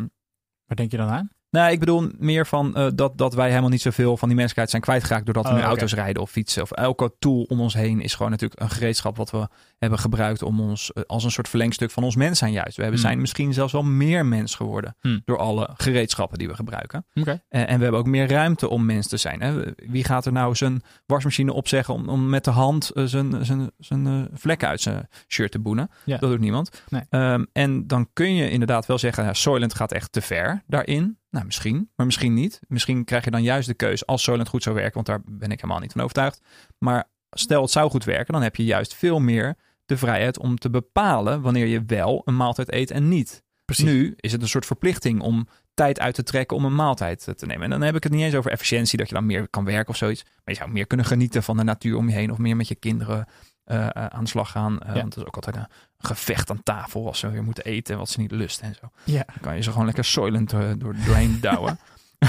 waar 0.65 0.75
denk 0.75 0.91
je 0.91 0.97
dan 0.97 1.09
aan? 1.09 1.29
Nou, 1.50 1.72
ik 1.72 1.80
bedoel 1.80 2.10
meer 2.18 2.48
van 2.48 2.75
eh, 2.75 2.88
dat, 2.96 3.18
dat 3.18 3.34
wij 3.34 3.48
helemaal 3.50 3.69
niet 3.69 3.81
zoveel 3.81 4.18
van 4.18 4.28
die 4.28 4.38
menselijkheid 4.38 4.69
zijn 4.69 4.81
kwijtgeraakt 4.81 5.25
doordat 5.25 5.44
we 5.44 5.50
Oh, 5.50 5.56
nu 5.56 5.62
auto's 5.63 5.94
rijden 5.94 6.22
of 6.22 6.31
fietsen. 6.31 6.62
Of 6.62 6.72
elke 6.72 7.13
tool 7.19 7.44
om 7.44 7.62
ons 7.62 7.74
heen 7.74 8.01
is 8.01 8.13
gewoon 8.16 8.31
natuurlijk 8.31 8.62
een 8.62 8.69
gereedschap 8.69 9.18
wat 9.18 9.31
we 9.31 9.48
hebben 9.78 10.00
gebruikt 10.00 10.42
om 10.42 10.60
ons 10.62 10.92
eh, 10.94 11.04
als 11.07 11.24
een 11.24 11.31
soort 11.31 11.50
verlengstuk 11.50 11.92
van 11.92 12.04
ons 12.04 12.16
mens 12.16 12.40
zijn 12.40 12.51
juist. 12.51 12.75
We 12.75 12.81
hebben, 12.81 13.00
Hmm. 13.00 13.10
zijn 13.10 13.19
misschien 13.22 13.54
zelfs 13.54 13.74
wel 13.74 13.84
meer 13.84 14.25
mens 14.25 14.56
geworden 14.56 14.96
Hmm. 15.01 15.22
door 15.25 15.38
alle 15.38 15.69
gereedschappen 15.78 16.38
die 16.38 16.48
we 16.48 16.56
gebruiken. 16.56 17.06
Eh, 17.13 17.62
en 17.62 17.78
we 17.78 17.84
hebben 17.84 18.00
ook 18.00 18.06
meer 18.07 18.30
ruimte 18.30 18.69
om 18.69 18.86
mens 18.86 19.07
te 19.07 19.18
zijn. 19.18 19.42
Hè? 19.42 19.62
Wie 19.75 20.04
gaat 20.04 20.25
er 20.25 20.31
nou 20.31 20.56
zijn 20.56 20.81
wasmachine 21.06 21.54
opzeggen 21.54 21.94
om, 21.94 22.10
om 22.10 22.30
met 22.30 22.44
de 22.44 22.51
hand 22.51 22.90
eh, 22.90 23.04
zijn, 23.04 23.46
zijn, 23.46 23.72
zijn 23.78 24.30
vlekken 24.34 24.68
uit 24.68 24.81
zijn 24.81 25.07
shirt 25.28 25.51
te 25.51 25.60
boenen? 25.60 25.90
Dat 26.06 26.30
doet 26.30 26.40
niemand. 26.40 26.84
Nee. 26.90 27.01
Ehm, 27.10 27.46
en 27.54 27.88
dan 27.88 28.10
kun 28.13 28.36
je 28.36 28.50
inderdaad 28.50 28.86
wel 28.86 28.98
zeggen, 28.98 29.24
ja, 29.24 29.34
Soylent 29.34 29.74
gaat 29.74 29.92
echt 29.92 30.12
te 30.12 30.22
ver 30.22 30.63
daarin. 30.68 31.18
Nou, 31.29 31.45
misschien, 31.45 31.89
maar 31.95 32.05
misschien 32.05 32.33
niet. 32.33 32.59
Misschien 32.67 33.05
krijg 33.05 33.23
je 33.23 33.31
dan 33.31 33.43
juist 33.43 33.67
de 33.67 33.73
keus 33.73 34.05
als 34.05 34.23
Soylent 34.23 34.49
goed 34.49 34.63
zou 34.63 34.75
werken, 34.75 34.93
want 34.93 35.05
daar 35.05 35.21
ben 35.25 35.51
ik 35.51 35.61
helemaal 35.61 35.81
niet 35.81 35.91
van 35.91 36.01
overtuigd. 36.01 36.41
Maar 36.77 37.09
stel 37.29 37.61
het 37.61 37.71
zou 37.71 37.89
goed 37.89 38.03
werken, 38.03 38.33
dan 38.33 38.41
heb 38.41 38.55
je 38.55 38.63
juist 38.65 38.95
veel 38.95 39.19
meer 39.19 39.55
de 39.85 39.97
vrijheid 39.97 40.39
om 40.39 40.57
te 40.57 40.69
bepalen 40.69 41.41
wanneer 41.41 41.65
je 41.65 41.83
wel 41.85 42.21
een 42.25 42.35
maaltijd 42.35 42.73
eet 42.73 42.91
en 42.91 43.07
niet. 43.07 43.43
Precies. 43.65 43.85
Nu 43.85 44.13
is 44.15 44.31
het 44.31 44.41
een 44.41 44.47
soort 44.47 44.65
verplichting 44.65 45.21
om 45.21 45.47
tijd 45.73 45.99
uit 45.99 46.15
te 46.15 46.23
trekken 46.23 46.57
om 46.57 46.65
een 46.65 46.75
maaltijd 46.75 47.27
eh, 47.27 47.33
te 47.33 47.45
nemen. 47.45 47.63
En 47.63 47.69
dan 47.69 47.81
heb 47.81 47.95
ik 47.95 48.03
het 48.03 48.11
niet 48.11 48.21
eens 48.21 48.35
over 48.35 48.51
efficiëntie, 48.51 48.97
dat 48.97 49.07
je 49.07 49.13
dan 49.13 49.25
meer 49.25 49.47
kan 49.47 49.65
werken 49.65 49.89
of 49.89 49.97
zoiets. 49.97 50.23
Maar 50.23 50.53
je 50.53 50.55
zou 50.55 50.69
meer 50.69 50.87
kunnen 50.87 51.05
genieten 51.05 51.43
van 51.43 51.57
de 51.57 51.63
natuur 51.63 51.97
om 51.97 52.09
je 52.09 52.15
heen 52.15 52.31
of 52.31 52.37
meer 52.37 52.55
met 52.55 52.67
je 52.67 52.75
kinderen 52.75 53.27
eh, 53.69 53.88
aan 54.07 54.24
de 54.24 54.30
slag 54.30 54.51
gaan. 54.51 54.80
Eh, 54.80 54.88
Ja. 54.88 54.94
Want 54.94 55.13
het 55.13 55.18
is 55.18 55.27
ook 55.27 55.36
altijd 55.36 55.56
een 55.56 55.68
gevecht 55.98 56.50
aan 56.50 56.63
tafel 56.63 57.07
als 57.07 57.19
ze 57.19 57.30
weer 57.30 57.44
moeten 57.44 57.63
eten 57.63 57.98
wat 57.98 58.10
ze 58.10 58.19
niet 58.19 58.31
lusten 58.31 58.66
en 58.68 58.75
zo. 58.81 58.89
Ja. 59.04 59.24
Dan 59.27 59.38
kan 59.42 59.56
je 59.56 59.62
ze 59.62 59.71
gewoon 59.71 59.86
lekker 59.86 60.04
soilend 60.06 60.50
door, 60.50 60.95
doorheen 61.06 61.38
douwen. 61.42 61.80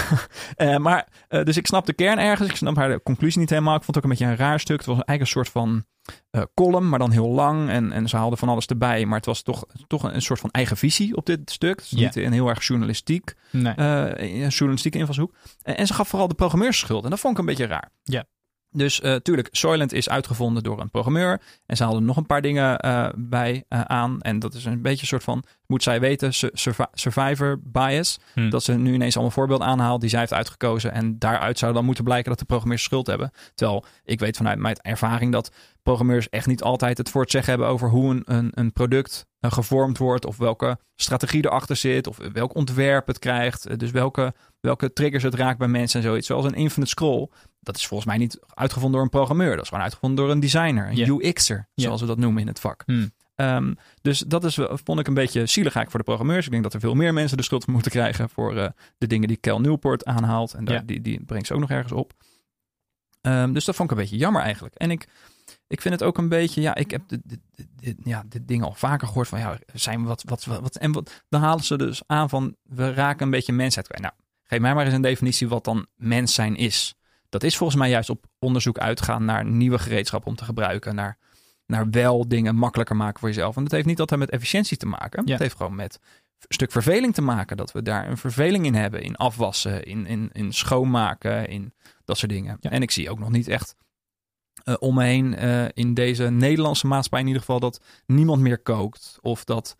Eh, 0.56 0.76
maar, 0.76 1.08
dus 1.28 1.56
ik 1.56 1.66
snap 1.66 1.86
de 1.86 1.92
kern 1.92 2.18
ergens. 2.18 2.48
Ik 2.48 2.56
snap 2.56 2.76
haar 2.76 2.88
de 2.88 3.02
conclusie 3.02 3.40
niet 3.40 3.50
helemaal. 3.50 3.76
Ik 3.76 3.82
vond 3.82 3.96
het 3.96 4.04
ook 4.04 4.10
een 4.10 4.16
beetje 4.18 4.32
een 4.32 4.36
raar 4.46 4.60
stuk. 4.60 4.76
Het 4.76 4.86
was 4.86 4.94
eigenlijk 4.94 5.20
een 5.20 5.26
soort 5.44 5.48
van 5.48 5.84
column, 6.54 6.88
maar 6.88 6.98
dan 6.98 7.10
heel 7.10 7.28
lang. 7.28 7.68
En, 7.68 7.92
en 7.92 8.08
ze 8.08 8.16
haalden 8.16 8.38
van 8.38 8.48
alles 8.48 8.66
erbij. 8.66 9.04
Maar 9.06 9.16
het 9.16 9.26
was 9.26 9.42
toch, 9.42 9.64
toch 9.86 10.02
een, 10.02 10.14
een 10.14 10.22
soort 10.22 10.40
van 10.40 10.50
eigen 10.50 10.76
visie 10.76 11.16
op 11.16 11.26
dit 11.26 11.50
stuk. 11.50 11.76
Het 11.80 11.84
is 11.84 11.90
Ja. 11.90 12.04
niet 12.04 12.16
een 12.16 12.32
heel 12.32 12.48
erg 12.48 12.66
journalistiek, 12.66 13.34
Nee. 13.50 13.74
journalistieke 14.48 14.98
invalshoek. 14.98 15.34
En, 15.62 15.76
en 15.76 15.86
ze 15.86 15.94
gaf 15.94 16.08
vooral 16.08 16.28
de 16.28 16.34
programmeurs 16.34 16.78
schuld. 16.78 17.04
En 17.04 17.10
dat 17.10 17.20
vond 17.20 17.32
ik 17.32 17.40
een 17.40 17.46
beetje 17.46 17.66
raar. 17.66 17.90
Ja. 18.02 18.24
Dus 18.72 19.00
eh 19.00 19.14
tuurlijk, 19.14 19.48
Soylent 19.50 19.92
is 19.92 20.08
uitgevonden 20.08 20.62
door 20.62 20.80
een 20.80 20.90
programmeur. 20.90 21.40
En 21.66 21.76
ze 21.76 21.82
haalden 21.82 22.04
nog 22.04 22.16
een 22.16 22.26
paar 22.26 22.42
dingen 22.42 22.78
eh, 22.78 23.08
bij 23.16 23.64
eh, 23.68 23.80
aan. 23.80 24.20
En 24.20 24.38
dat 24.38 24.54
is 24.54 24.64
een 24.64 24.82
beetje 24.82 25.00
een 25.00 25.06
soort 25.06 25.22
van, 25.22 25.44
moet 25.66 25.82
zij 25.82 26.00
weten, 26.00 26.34
su- 26.34 26.50
survi- 26.52 26.84
survivor 26.92 27.60
bias. 27.62 28.18
Hm. 28.34 28.50
Dat 28.50 28.62
ze 28.62 28.72
nu 28.72 28.94
ineens 28.94 29.14
allemaal 29.14 29.34
voorbeelden 29.34 29.66
aanhaalt 29.66 30.00
die 30.00 30.10
zij 30.10 30.18
heeft 30.18 30.32
uitgekozen. 30.32 30.92
En 30.92 31.18
daaruit 31.18 31.58
zou 31.58 31.72
dan 31.72 31.84
moeten 31.84 32.04
blijken 32.04 32.30
dat 32.30 32.38
de 32.38 32.44
programmeurs 32.44 32.82
schuld 32.82 33.06
hebben. 33.06 33.30
Terwijl 33.54 33.84
ik 34.04 34.20
weet 34.20 34.36
vanuit 34.36 34.58
mijn 34.58 34.76
ervaring 34.80 35.32
dat 35.32 35.52
programmeurs 35.82 36.28
echt 36.28 36.46
niet 36.46 36.62
altijd 36.62 36.98
het 36.98 37.10
voor 37.10 37.20
het 37.22 37.30
zeggen 37.30 37.50
hebben 37.50 37.68
over 37.70 37.88
hoe 37.88 38.10
een, 38.10 38.22
een, 38.24 38.50
een 38.54 38.72
product 38.72 39.26
gevormd 39.40 39.98
wordt. 39.98 40.26
Of 40.26 40.36
welke 40.36 40.78
strategie 40.96 41.44
erachter 41.44 41.76
zit. 41.76 42.06
Of 42.06 42.18
welk 42.32 42.54
ontwerp 42.54 43.06
het 43.06 43.18
krijgt. 43.18 43.78
Dus 43.78 43.90
welke, 43.90 44.34
welke 44.60 44.92
triggers 44.92 45.22
het 45.22 45.34
raakt 45.34 45.58
bij 45.58 45.68
mensen 45.68 46.00
en 46.00 46.06
zoiets. 46.06 46.26
Zoals 46.26 46.44
een 46.44 46.54
Infinite 46.54 46.90
Scroll. 46.90 47.28
Dat 47.60 47.76
is 47.76 47.86
volgens 47.86 48.08
mij 48.08 48.18
niet 48.18 48.38
uitgevonden 48.54 48.92
door 48.92 49.02
een 49.02 49.08
programmeur. 49.18 49.50
Dat 49.54 49.62
is 49.62 49.68
gewoon 49.68 49.84
uitgevonden 49.84 50.18
door 50.24 50.30
een 50.34 50.40
designer. 50.40 50.88
Een. 50.88 50.96
UX'er, 51.26 51.68
zoals 51.74 52.00
we 52.00 52.06
dat 52.06 52.18
noemen 52.18 52.40
in 52.40 52.46
het 52.46 52.60
vak. 52.60 52.82
Hm. 52.86 53.08
Ehm, 53.34 53.74
dus 54.02 54.18
dat 54.18 54.44
is, 54.44 54.58
vond 54.84 54.98
ik 55.00 55.06
een 55.06 55.14
beetje 55.14 55.46
zielig 55.46 55.74
eigenlijk 55.74 55.90
voor 55.90 55.98
de 55.98 56.04
programmeurs. 56.04 56.44
Ik 56.44 56.50
denk 56.50 56.62
dat 56.62 56.74
er 56.74 56.80
veel 56.80 56.94
meer 56.94 57.12
mensen 57.12 57.36
de 57.36 57.42
schuld 57.42 57.64
van 57.64 57.72
moeten 57.72 57.90
krijgen 57.90 58.28
voor 58.28 58.56
eh, 58.56 58.68
de 58.98 59.06
dingen 59.06 59.28
die 59.28 59.36
Cal 59.36 59.60
Newport 59.60 60.04
aanhaalt. 60.04 60.54
En 60.54 60.64
daar, 60.64 60.74
Ja. 60.76 60.82
die, 60.82 61.00
die 61.00 61.24
brengt 61.24 61.46
ze 61.46 61.54
ook 61.54 61.60
nog 61.60 61.70
ergens 61.70 61.92
op. 61.92 62.12
Ehm, 63.20 63.52
dus 63.52 63.64
dat 63.64 63.74
vond 63.76 63.90
ik 63.90 63.96
een 63.96 64.02
beetje 64.02 64.16
jammer 64.18 64.42
eigenlijk. 64.42 64.74
En 64.74 64.90
ik, 64.90 65.08
ik 65.66 65.80
vind 65.80 65.94
het 65.94 66.02
ook 66.02 66.18
een 66.18 66.28
beetje, 66.28 66.60
ja, 66.60 66.74
ik 66.74 66.90
heb 66.90 67.02
dit, 67.06 67.20
dit- 67.24 67.96
ja, 68.04 68.22
dit 68.28 68.48
ding 68.48 68.62
al 68.62 68.72
vaker 68.74 69.06
gehoord 69.06 69.28
van, 69.28 69.38
ja, 69.38 69.58
zijn 69.72 70.00
we 70.02 70.06
wat, 70.08 70.22
wat, 70.26 70.44
wat, 70.44 70.60
wat- 70.60 70.76
en 70.76 70.92
wat, 70.92 71.24
dan 71.28 71.40
halen 71.40 71.64
ze 71.64 71.76
dus 71.76 72.02
aan 72.06 72.28
van, 72.28 72.56
we 72.62 72.92
raken 72.92 73.24
een 73.24 73.30
beetje 73.30 73.52
mensheid 73.52 73.86
kwijt. 73.86 74.02
Nou, 74.02 74.14
geef 74.44 74.60
mij 74.60 74.74
maar 74.74 74.84
eens 74.84 74.94
een 74.94 75.02
definitie 75.02 75.48
wat 75.48 75.64
dan 75.64 75.86
mens 75.96 76.34
zijn 76.34 76.56
is. 76.56 76.94
Dat 77.30 77.42
is 77.42 77.56
volgens 77.56 77.78
mij 77.78 77.90
juist 77.90 78.10
op 78.10 78.26
onderzoek 78.38 78.78
uitgaan 78.78 79.24
naar 79.24 79.44
nieuwe 79.44 79.78
gereedschappen 79.78 80.30
om 80.30 80.36
te 80.36 80.44
gebruiken, 80.44 80.94
naar 80.94 81.18
naar 81.70 81.90
wel 81.90 82.28
dingen 82.28 82.56
makkelijker 82.56 82.96
maken 82.96 83.20
voor 83.20 83.28
jezelf. 83.28 83.56
En 83.56 83.62
dat 83.62 83.72
heeft 83.72 83.86
niet 83.86 84.00
altijd 84.00 84.20
met 84.20 84.30
efficiëntie 84.30 84.76
te 84.76 84.86
maken. 84.86 85.22
Ja. 85.24 85.32
Het 85.32 85.40
heeft 85.40 85.56
gewoon 85.56 85.74
met 85.74 85.98
een 86.38 86.46
stuk 86.48 86.72
verveling 86.72 87.14
te 87.14 87.22
maken. 87.22 87.56
Dat 87.56 87.72
we 87.72 87.82
daar 87.82 88.08
een 88.08 88.16
verveling 88.16 88.64
in 88.66 88.74
hebben. 88.74 89.02
In 89.02 89.16
afwassen, 89.16 89.82
in, 89.82 90.06
in, 90.06 90.30
in 90.32 90.52
schoonmaken, 90.52 91.48
in 91.48 91.74
dat 92.04 92.18
soort 92.18 92.32
dingen. 92.32 92.56
Ja. 92.60 92.70
En 92.70 92.82
ik 92.82 92.90
zie 92.90 93.10
ook 93.10 93.18
nog 93.18 93.30
niet 93.30 93.48
echt 93.48 93.74
eh, 94.64 94.74
om 94.78 94.94
me 94.94 95.04
heen 95.04 95.36
eh, 95.36 95.64
in 95.74 95.94
deze 95.94 96.30
Nederlandse 96.30 96.86
maatschappij 96.86 97.20
in 97.20 97.26
ieder 97.26 97.42
geval 97.42 97.60
dat 97.60 97.80
niemand 98.06 98.40
meer 98.40 98.58
kookt. 98.58 99.18
Of 99.20 99.44
dat, 99.44 99.76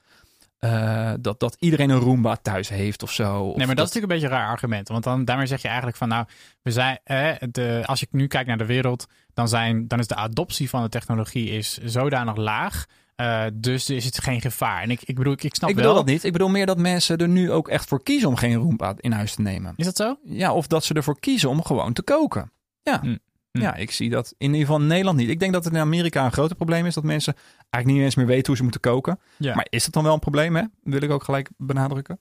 eh, 0.61 1.13
dat, 1.21 1.41
dat 1.41 1.57
iedereen 1.59 1.91
een 1.91 1.99
Roomba 1.99 2.37
thuis 2.37 2.69
heeft 2.69 3.03
of 3.03 3.13
zo. 3.13 3.41
Of 3.43 3.57
Nee, 3.57 3.67
maar 3.67 3.77
dat, 3.77 3.89
is 3.89 3.95
natuurlijk 3.95 4.13
een 4.13 4.21
beetje 4.21 4.27
een 4.27 4.43
raar 4.43 4.53
argument. 4.53 4.89
Want 4.89 5.05
dan, 5.05 5.25
daarmee 5.25 5.47
zeg 5.47 5.63
je 5.63 5.67
eigenlijk 5.69 5.97
van, 5.97 6.09
nou, 6.09 6.27
we 6.63 6.71
zijn, 6.71 6.99
eh, 7.05 7.33
de, 7.51 7.83
als 7.85 8.01
je 8.01 8.07
nu 8.11 8.27
kijkt 8.27 8.49
naar 8.49 8.59
de 8.59 8.67
wereld, 8.67 9.07
dan, 9.35 9.49
zijn, 9.49 9.89
dan 9.89 9.99
is 9.99 10.07
de 10.07 10.15
adoptie 10.15 10.69
van 10.69 10.83
de 10.83 10.89
technologie 10.89 11.51
is 11.51 11.79
zodanig 11.79 12.37
laag. 12.37 12.87
eh, 13.17 13.45
dus 13.55 13.91
is 13.91 14.05
het 14.05 14.23
geen 14.23 14.41
gevaar. 14.41 14.83
En 14.83 14.91
ik, 14.91 15.03
ik 15.03 15.17
bedoel, 15.17 15.33
ik, 15.33 15.43
ik 15.45 15.55
snap 15.55 15.71
ik 15.71 15.77
bedoel 15.77 15.93
wel. 15.93 16.03
dat 16.03 16.13
niet. 16.13 16.25
Ik 16.25 16.33
bedoel 16.33 16.49
meer 16.49 16.67
dat 16.67 16.79
mensen 16.79 17.19
er 17.19 17.29
nu 17.29 17.53
ook 17.53 17.69
echt 17.69 17.89
voor 17.89 18.03
kiezen 18.03 18.29
om 18.29 18.37
geen 18.37 18.55
Roomba 18.55 18.95
in 18.97 19.13
huis 19.13 19.35
te 19.35 19.43
nemen. 19.43 19.73
Is 19.77 19.85
dat 19.85 19.97
zo? 19.97 20.17
Ja, 20.25 20.53
of 20.53 20.67
dat 20.67 20.85
ze 20.85 20.95
ervoor 20.95 21.21
kiezen 21.21 21.49
om 21.49 21.63
gewoon 21.63 21.93
te 21.93 22.03
koken. 22.03 22.53
Ja. 22.83 23.01
Hm. 23.01 23.17
Hm. 23.53 23.61
ja, 23.61 23.75
ik 23.75 23.91
zie 23.91 24.11
dat 24.11 24.35
in 24.39 24.47
ieder 24.53 24.61
geval 24.67 24.81
in 24.81 24.87
Nederland 24.87 25.17
niet. 25.19 25.29
Ik 25.29 25.39
denk 25.41 25.53
dat 25.53 25.65
het 25.65 25.73
in 25.75 25.81
Amerika 25.81 26.25
een 26.25 26.33
groter 26.33 26.57
probleem 26.57 26.87
is 26.87 26.95
dat 26.95 27.05
mensen 27.05 27.35
eigenlijk 27.71 27.87
niet 27.97 28.05
eens 28.05 28.15
meer 28.15 28.27
weten 28.27 28.47
hoe 28.47 28.57
ze 28.57 28.63
moeten 28.63 28.81
koken. 28.81 29.21
Ja. 29.37 29.55
Maar 29.55 29.67
is 29.71 29.85
dat 29.85 29.93
dan 29.93 30.03
wel 30.05 30.13
een 30.15 30.19
probleem, 30.19 30.57
hè? 30.57 30.63
Wil 30.83 31.03
ik 31.03 31.11
ook 31.11 31.25
gelijk 31.25 31.51
benadrukken. 31.57 32.21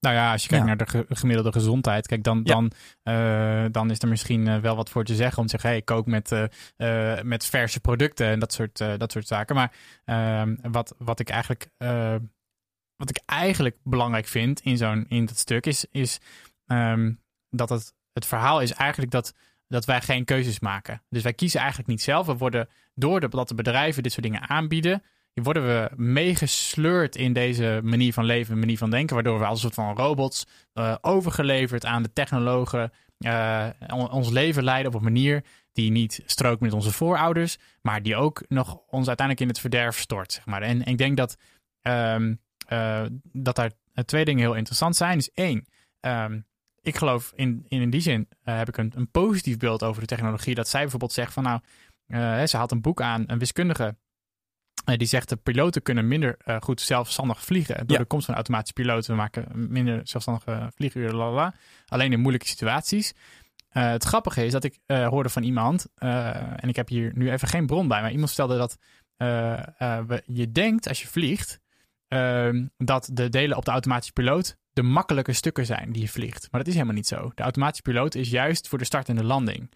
Nou 0.00 0.14
ja, 0.14 0.32
als 0.32 0.42
je 0.42 0.48
kijkt 0.48 0.62
Ja. 0.66 0.68
naar 0.74 0.86
de 0.86 0.90
ge- 0.90 1.06
gemiddelde 1.08 1.52
gezondheid, 1.52 2.06
kijk, 2.06 2.22
dan, 2.22 2.40
Ja. 2.44 2.52
dan, 2.54 2.70
eh, 3.02 3.64
dan 3.72 3.90
is 3.90 3.98
er 4.02 4.08
misschien 4.08 4.48
eh, 4.48 4.58
wel 4.58 4.76
wat 4.76 4.90
voor 4.90 5.04
te 5.04 5.14
zeggen 5.14 5.38
om 5.38 5.44
te 5.44 5.50
zeggen, 5.50 5.68
hey, 5.70 5.78
ik 5.78 5.84
kook 5.84 6.06
met, 6.06 6.32
eh, 6.76 7.20
met 7.22 7.44
verse 7.46 7.80
producten 7.80 8.26
en 8.26 8.38
dat 8.38 8.52
soort, 8.52 8.78
dat 8.78 9.12
soort 9.12 9.26
zaken. 9.26 9.54
Maar 9.54 9.72
ehm, 10.04 10.56
wat, 10.62 10.94
wat 10.98 11.20
ik 11.20 11.28
eigenlijk, 11.28 11.68
wat 12.96 13.10
ik 13.10 13.20
eigenlijk 13.26 13.76
belangrijk 13.82 14.26
vind 14.26 14.60
in 14.60 14.76
zo'n 14.76 15.04
in 15.08 15.24
dat 15.26 15.38
stuk 15.38 15.66
is, 15.66 15.84
is 15.90 16.18
ehm, 16.66 17.12
dat 17.50 17.68
het, 17.68 17.94
het 18.12 18.26
verhaal 18.26 18.60
is 18.60 18.72
eigenlijk 18.72 19.10
dat, 19.12 19.34
dat 19.70 19.84
wij 19.84 20.00
geen 20.00 20.24
keuzes 20.24 20.60
maken. 20.60 21.02
Dus 21.08 21.22
wij 21.22 21.32
kiezen 21.32 21.58
eigenlijk 21.60 21.88
niet 21.88 22.02
zelf. 22.02 22.26
We 22.26 22.36
worden 22.36 22.68
door 22.94 23.20
de, 23.20 23.28
dat 23.28 23.48
de 23.48 23.54
bedrijven 23.54 24.02
dit 24.02 24.12
soort 24.12 24.24
dingen 24.24 24.48
aanbieden, 24.48 25.02
worden 25.34 25.66
we 25.66 25.90
meegesleurd 25.96 27.16
in 27.16 27.32
deze 27.32 27.80
manier 27.82 28.12
van 28.12 28.24
leven, 28.24 28.58
manier 28.58 28.78
van 28.78 28.90
denken, 28.90 29.14
waardoor 29.14 29.38
we 29.38 29.44
als 29.44 29.54
een 29.54 29.70
soort 29.72 29.86
van 29.86 29.96
robots 29.96 30.46
eh, 30.72 30.94
overgeleverd 31.00 31.84
aan 31.84 32.02
de 32.02 32.12
technologen 32.12 32.92
eh, 33.18 33.66
on- 33.88 34.10
ons 34.10 34.30
leven 34.30 34.64
leiden 34.64 34.92
op 34.92 34.98
een 34.98 35.04
manier 35.04 35.44
die 35.72 35.90
niet 35.90 36.22
strookt 36.26 36.60
met 36.60 36.72
onze 36.72 36.92
voorouders, 36.92 37.58
maar 37.82 38.02
die 38.02 38.16
ook 38.16 38.44
nog 38.48 38.80
ons 38.86 39.06
uiteindelijk 39.06 39.40
in 39.40 39.52
het 39.52 39.60
verderf 39.60 39.98
stort. 39.98 40.32
Zeg 40.32 40.46
maar. 40.46 40.62
En, 40.62 40.84
en 40.84 40.92
ik 40.92 40.98
denk 40.98 41.16
dat, 41.16 41.36
ehm, 41.82 42.34
eh, 42.66 43.02
dat 43.22 43.56
daar 43.56 43.70
twee 44.04 44.24
dingen 44.24 44.40
heel 44.40 44.54
interessant 44.54 44.96
zijn. 44.96 45.16
Dus 45.16 45.30
één, 45.34 45.66
ehm, 46.00 46.40
ik 46.82 46.96
geloof 46.96 47.32
in, 47.36 47.64
in, 47.68 47.80
in 47.80 47.90
die 47.90 48.00
zin 48.00 48.28
eh, 48.42 48.56
heb 48.56 48.68
ik 48.68 48.76
een, 48.76 48.92
een 48.96 49.10
positief 49.10 49.56
beeld 49.56 49.82
over 49.82 50.00
de 50.00 50.06
technologie. 50.06 50.54
Dat 50.54 50.68
zij 50.68 50.80
bijvoorbeeld 50.80 51.12
zegt 51.12 51.32
van 51.32 51.42
nou, 51.42 51.60
eh, 52.06 52.46
ze 52.46 52.56
haalt 52.56 52.70
een 52.70 52.80
boek 52.80 53.00
aan, 53.02 53.24
een 53.26 53.38
wiskundige 53.38 53.96
eh, 54.84 54.96
die 54.96 55.06
zegt 55.06 55.28
de 55.28 55.36
piloten 55.36 55.82
kunnen 55.82 56.08
minder 56.08 56.36
goed 56.60 56.80
zelfstandig 56.80 57.44
vliegen. 57.44 57.76
Door 57.86 57.96
Ja. 57.96 58.02
de 58.02 58.08
komst 58.08 58.26
van 58.26 58.34
automatische 58.34 58.74
piloten 58.74 59.16
maken 59.16 59.70
minder 59.72 60.00
zelfstandige 60.04 60.70
vlieguren. 60.74 61.14
lalala. 61.14 61.54
Alleen 61.86 62.12
in 62.12 62.20
moeilijke 62.20 62.48
situaties. 62.48 63.12
Het 63.68 64.04
grappige 64.04 64.44
is 64.44 64.52
dat 64.52 64.64
ik 64.64 64.78
hoorde 64.86 65.28
van 65.28 65.42
iemand, 65.42 65.86
en 65.94 66.68
ik 66.68 66.76
heb 66.76 66.88
hier 66.88 67.12
nu 67.14 67.30
even 67.30 67.48
geen 67.48 67.66
bron 67.66 67.88
bij, 67.88 68.00
maar 68.00 68.10
iemand 68.12 68.30
stelde 68.30 68.56
dat 68.56 68.78
we, 69.16 70.22
je 70.26 70.52
denkt 70.52 70.88
als 70.88 71.02
je 71.02 71.08
vliegt, 71.08 71.60
ehm, 72.08 72.66
dat 72.76 73.10
de 73.12 73.28
delen 73.28 73.56
op 73.56 73.64
de 73.64 73.70
automatische 73.70 74.12
piloot 74.12 74.56
de 74.72 74.82
makkelijke 74.82 75.32
stukken 75.32 75.66
zijn 75.66 75.92
die 75.92 76.02
je 76.02 76.08
vliegt. 76.08 76.48
Maar 76.50 76.60
dat 76.60 76.68
is 76.68 76.74
helemaal 76.74 76.94
niet 76.94 77.06
zo. 77.06 77.32
De 77.34 77.42
automatische 77.42 77.82
piloot 77.82 78.14
is 78.14 78.30
juist 78.30 78.68
voor 78.68 78.78
de 78.78 78.84
start 78.84 79.08
en 79.08 79.16
de 79.16 79.24
landing. 79.24 79.70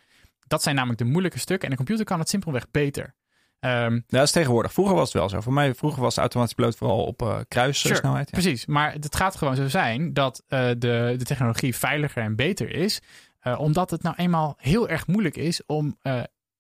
Dat 0.47 0.63
zijn 0.63 0.75
namelijk 0.75 0.99
de 1.01 1.07
moeilijke 1.07 1.39
stukken 1.39 1.65
en 1.65 1.71
de 1.71 1.77
computer 1.77 2.05
kan 2.05 2.19
het 2.19 2.29
simpelweg 2.29 2.71
beter. 2.71 3.15
Ehm, 3.61 4.01
dat 4.07 4.23
is 4.23 4.31
tegenwoordig. 4.31 4.73
Vroeger 4.73 4.95
was 4.95 5.05
het 5.13 5.13
wel 5.21 5.29
zo. 5.29 5.41
Voor 5.41 5.53
mij, 5.53 5.75
vroeger 5.75 6.03
was 6.03 6.15
de 6.15 6.21
automatische 6.21 6.57
piloot 6.61 6.77
vooral 6.77 7.05
op 7.05 7.23
eh 7.23 7.39
kruissnelheid. 7.49 8.31
ja. 8.31 8.41
Precies, 8.41 8.67
maar 8.67 8.93
het 8.93 9.17
gaat 9.17 9.37
gewoon 9.37 9.57
zo 9.57 9.69
zijn 9.69 10.13
dat 10.13 10.43
eh, 10.49 10.59
de, 10.79 11.15
de 11.19 11.25
technologie 11.25 11.77
veiliger 11.77 12.23
en 12.23 12.37
beter 12.37 12.71
is. 12.71 13.01
eh, 13.41 13.61
omdat 13.61 13.91
het 13.91 14.03
nou 14.03 14.17
eenmaal 14.17 14.55
heel 14.59 14.89
erg 14.89 15.07
moeilijk 15.07 15.37
is 15.37 15.67
om, 15.67 15.99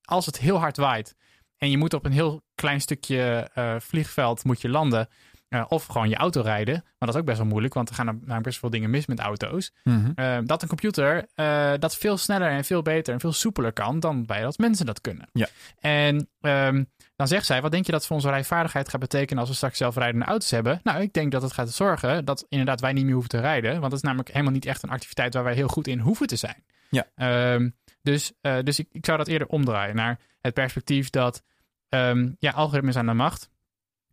als 0.02 0.26
het 0.26 0.38
heel 0.38 0.58
hard 0.58 0.76
waait 0.76 1.14
en 1.56 1.70
je 1.70 1.78
moet 1.78 1.94
op 1.94 2.04
een 2.04 2.12
heel 2.12 2.42
klein 2.54 2.80
stukje 2.80 3.50
vliegveld 3.80 4.44
moet 4.44 4.60
je 4.60 4.68
landen. 4.68 5.08
Of 5.62 5.86
gewoon 5.86 6.08
je 6.08 6.16
auto 6.16 6.40
rijden. 6.40 6.74
Maar 6.74 6.94
dat 6.98 7.08
is 7.08 7.16
ook 7.16 7.26
best 7.26 7.38
wel 7.38 7.46
moeilijk, 7.46 7.74
want 7.74 7.88
er 7.88 7.94
gaan 7.94 8.08
er 8.08 8.18
nou 8.24 8.40
best 8.40 8.58
veel 8.58 8.70
dingen 8.70 8.90
mis 8.90 9.06
met 9.06 9.18
auto's. 9.18 9.72
Mhm. 9.82 10.10
Eh, 10.14 10.38
dat 10.44 10.62
een 10.62 10.68
computer 10.68 11.26
eh, 11.34 11.72
dat 11.78 11.96
veel 11.96 12.16
sneller 12.16 12.50
en 12.50 12.64
veel 12.64 12.82
beter 12.82 13.14
en 13.14 13.20
veel 13.20 13.32
soepeler 13.32 13.72
kan 13.72 14.00
dan 14.00 14.26
bij 14.26 14.40
dat 14.40 14.58
mensen 14.58 14.86
dat 14.86 15.00
kunnen. 15.00 15.28
Ja. 15.32 15.48
En 15.80 16.28
ehm, 16.40 16.84
dan 17.16 17.28
zegt 17.28 17.46
zij, 17.46 17.62
wat 17.62 17.70
denk 17.70 17.86
je 17.86 17.92
dat 17.92 18.06
voor 18.06 18.16
onze 18.16 18.28
rijvaardigheid 18.28 18.88
gaat 18.88 19.00
betekenen 19.00 19.40
als 19.40 19.48
we 19.48 19.56
straks 19.56 19.78
zelfrijdende 19.78 20.26
auto's 20.26 20.50
hebben? 20.50 20.80
Nou, 20.82 21.00
ik 21.00 21.12
denk 21.12 21.32
dat 21.32 21.42
het 21.42 21.52
gaat 21.52 21.72
zorgen 21.72 22.24
dat 22.24 22.46
inderdaad 22.48 22.80
wij 22.80 22.92
niet 22.92 23.04
meer 23.04 23.12
hoeven 23.12 23.30
te 23.30 23.40
rijden. 23.40 23.70
Want 23.70 23.82
dat 23.82 23.92
is 23.92 24.00
namelijk 24.00 24.28
helemaal 24.28 24.52
niet 24.52 24.66
echt 24.66 24.82
een 24.82 24.90
activiteit 24.90 25.34
waar 25.34 25.44
wij 25.44 25.54
heel 25.54 25.68
goed 25.68 25.86
in 25.86 25.98
hoeven 25.98 26.26
te 26.26 26.36
zijn. 26.36 26.64
Ja. 26.90 27.06
Ehm, 27.14 27.70
dus 28.02 28.32
eh, 28.40 28.58
dus 28.62 28.78
ik, 28.78 28.88
ik 28.92 29.04
zou 29.04 29.18
dat 29.18 29.28
eerder 29.28 29.48
omdraaien 29.48 29.96
naar 29.96 30.18
het 30.40 30.54
perspectief 30.54 31.10
dat 31.10 31.42
ehm, 31.88 32.30
ja, 32.38 32.50
algoritmes 32.50 32.96
aan 32.96 33.06
de 33.06 33.12
macht. 33.12 33.50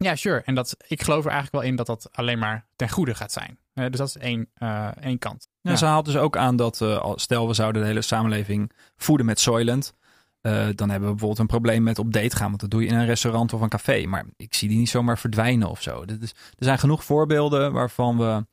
Ja, 0.04 0.16
sure. 0.16 0.42
En 0.46 0.56
dat, 0.56 0.76
ik 0.88 1.02
geloof 1.04 1.26
er 1.26 1.32
eigenlijk 1.32 1.64
wel 1.64 1.72
in 1.72 1.76
dat 1.78 1.86
dat 1.86 2.10
alleen 2.12 2.40
maar 2.40 2.66
ten 2.76 2.90
goede 2.90 3.16
gaat 3.16 3.32
zijn. 3.32 3.60
Eh, 3.74 3.86
dus 3.90 3.98
dat 3.98 4.08
is 4.08 4.18
één, 4.18 4.50
eh, 4.54 4.88
één 5.02 5.18
kant. 5.20 5.48
Ja, 5.62 5.72
Ja. 5.72 5.78
Ze 5.78 5.86
haalt 5.86 6.06
dus 6.06 6.18
ook 6.18 6.38
aan 6.38 6.56
dat, 6.56 6.82
al- 6.82 7.20
stel 7.20 7.48
we 7.48 7.54
zouden 7.54 7.82
de 7.82 7.88
hele 7.88 8.02
samenleving 8.02 8.72
voeden 8.98 9.26
met 9.26 9.40
Soylent. 9.40 9.94
dan 10.76 10.90
hebben 10.90 11.08
we 11.10 11.16
bijvoorbeeld 11.16 11.40
een 11.40 11.48
probleem 11.48 11.84
met 11.84 12.00
op 12.00 12.14
date 12.14 12.36
gaan. 12.36 12.48
Want 12.48 12.60
dat 12.62 12.70
doe 12.70 12.82
je 12.82 12.88
in 12.88 12.96
een 12.96 13.06
restaurant 13.06 13.54
of 13.54 13.62
een 13.62 13.70
café. 13.70 14.06
Maar 14.06 14.26
ik 14.36 14.54
zie 14.54 14.70
die 14.70 14.78
niet 14.78 14.90
zomaar 14.90 15.18
verdwijnen 15.18 15.70
of 15.70 15.82
zo. 15.82 16.02
Er 16.08 16.18
zijn 16.58 16.80
genoeg 16.80 17.04
voorbeelden 17.04 17.72
waarvan 17.72 18.18
we 18.18 18.46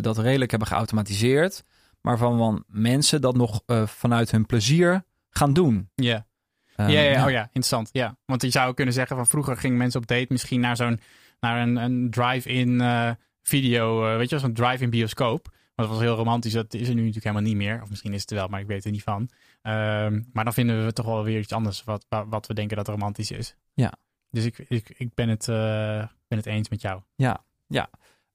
dat 0.00 0.18
redelijk 0.18 0.50
hebben 0.50 0.68
geautomatiseerd. 0.68 1.64
Maar 2.00 2.18
waarvan 2.18 2.64
mensen 2.66 3.20
dat 3.20 3.36
nog 3.36 3.62
vanuit 3.84 4.30
hun 4.30 4.46
plezier 4.46 5.04
gaan 5.30 5.52
doen. 5.52 5.90
Ja. 5.94 6.26
Eh, 6.76 6.88
ja, 6.88 7.00
ja, 7.00 7.24
oh 7.24 7.30
ja, 7.30 7.42
interessant. 7.42 7.88
Ja. 7.92 8.16
Want 8.24 8.42
je 8.42 8.50
zou 8.50 8.74
kunnen 8.74 8.94
zeggen 8.94 9.16
van 9.16 9.26
vroeger 9.26 9.56
gingen 9.56 9.76
mensen 9.76 10.00
op 10.00 10.06
date 10.06 10.26
misschien 10.28 10.60
naar 10.60 10.76
zo'n 10.76 11.00
naar 11.40 11.62
een, 11.62 11.76
een 11.76 12.10
drive-in 12.10 12.80
eh, 12.80 13.10
video, 13.42 14.10
eh, 14.10 14.16
weet 14.16 14.30
je, 14.30 14.38
zo'n 14.38 14.52
drive-in 14.52 14.90
bioscoop. 14.90 15.48
Want 15.74 15.88
dat 15.88 15.98
was 15.98 16.06
heel 16.06 16.16
romantisch. 16.16 16.52
Dat 16.52 16.74
is 16.74 16.88
er 16.88 16.94
nu 16.94 17.00
natuurlijk 17.00 17.24
helemaal 17.24 17.48
niet 17.48 17.56
meer. 17.56 17.82
Of 17.82 17.90
misschien 17.90 18.12
is 18.12 18.20
het 18.20 18.30
wel, 18.30 18.48
maar 18.48 18.60
ik 18.60 18.66
weet 18.66 18.84
er 18.84 18.90
niet 18.90 19.02
van. 19.02 19.28
Ehm, 19.62 20.22
maar 20.32 20.44
dan 20.44 20.52
vinden 20.52 20.84
we 20.84 20.92
toch 20.92 21.06
wel 21.06 21.24
weer 21.24 21.38
iets 21.38 21.52
anders 21.52 21.84
wat, 21.84 22.06
wat, 22.28 22.46
we 22.46 22.54
denken 22.54 22.76
dat 22.76 22.88
romantisch 22.88 23.30
is. 23.30 23.56
Ja. 23.74 23.92
Dus 24.30 24.44
ik, 24.44 24.58
ik, 24.58 24.94
ik 24.96 25.14
ben, 25.14 25.28
het, 25.28 25.48
eh, 25.48 26.06
ben 26.28 26.38
het 26.38 26.46
eens 26.46 26.68
met 26.68 26.80
jou. 26.80 27.00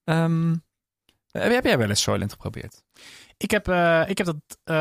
Ehm, 0.03 0.49
heb 0.49 0.68
heb 1.31 1.63
jij 1.65 1.77
wel 1.77 1.89
eens 1.89 2.01
Soylent 2.01 2.31
geprobeerd? 2.31 2.83
Ik 3.37 3.51
heb, 3.51 3.67
eh, 3.67 4.03
ik 4.07 4.17
heb 4.17 4.27
dat. 4.27 4.35
eh, 4.63 4.75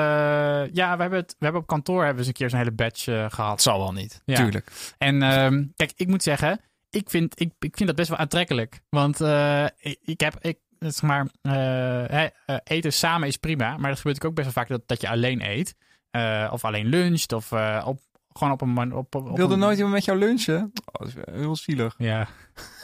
ja, 0.74 0.94
we 0.96 1.00
hebben, 1.02 1.18
het, 1.18 1.30
we 1.38 1.44
hebben 1.44 1.60
op 1.62 1.66
kantoor 1.66 1.96
hebben 2.04 2.12
we 2.12 2.18
eens 2.18 2.28
een 2.28 2.32
keer 2.34 2.50
zo'n 2.50 2.58
hele 2.58 2.72
batch 2.72 3.06
eh, 3.06 3.26
gehad. 3.28 3.62
Zal 3.62 3.78
wel 3.78 3.92
niet. 3.92 4.22
Ja. 4.24 4.34
Tuurlijk. 4.36 4.70
En 4.98 5.22
ehm, 5.22 5.64
kijk, 5.76 5.92
ik 5.96 6.08
moet 6.08 6.22
zeggen, 6.22 6.60
ik 6.90 7.10
vind, 7.10 7.40
ik, 7.40 7.52
ik 7.58 7.76
vind 7.76 7.88
dat 7.88 7.96
best 7.96 8.08
wel 8.08 8.18
aantrekkelijk. 8.18 8.80
Want 8.88 9.20
eh, 9.20 9.64
ik, 9.78 9.98
ik 10.04 10.20
heb, 10.20 10.36
ik, 10.40 10.58
zeg 10.78 11.02
maar, 11.02 11.26
eh, 11.42 12.24
eh, 12.24 12.30
eten 12.64 12.92
samen 12.92 13.28
is 13.28 13.36
prima. 13.36 13.76
Maar 13.76 13.90
dat 13.90 13.98
gebeurt 14.00 14.24
ook 14.24 14.34
best 14.34 14.44
wel 14.54 14.64
vaak 14.64 14.68
dat, 14.68 14.82
dat 14.88 15.00
je 15.00 15.08
alleen 15.08 15.50
eet. 15.50 15.74
Eh, 16.10 16.48
of 16.52 16.64
alleen 16.64 16.86
luncht. 16.86 17.32
Of 17.32 17.52
eh, 17.52 17.82
op, 17.86 18.00
gewoon 18.32 18.52
op 18.52 18.60
een... 18.60 18.94
Op, 18.94 19.14
op, 19.14 19.26
op 19.30 19.36
Wilde 19.36 19.52
een- 19.54 19.58
nooit 19.60 19.76
iemand 19.76 19.94
met 19.94 20.04
jou 20.04 20.18
lunchen? 20.18 20.72
Oh, 20.92 21.00
dat 21.00 21.08
is 21.08 21.14
heel 21.34 21.56
zielig. 21.56 21.94
Ja. 21.98 22.28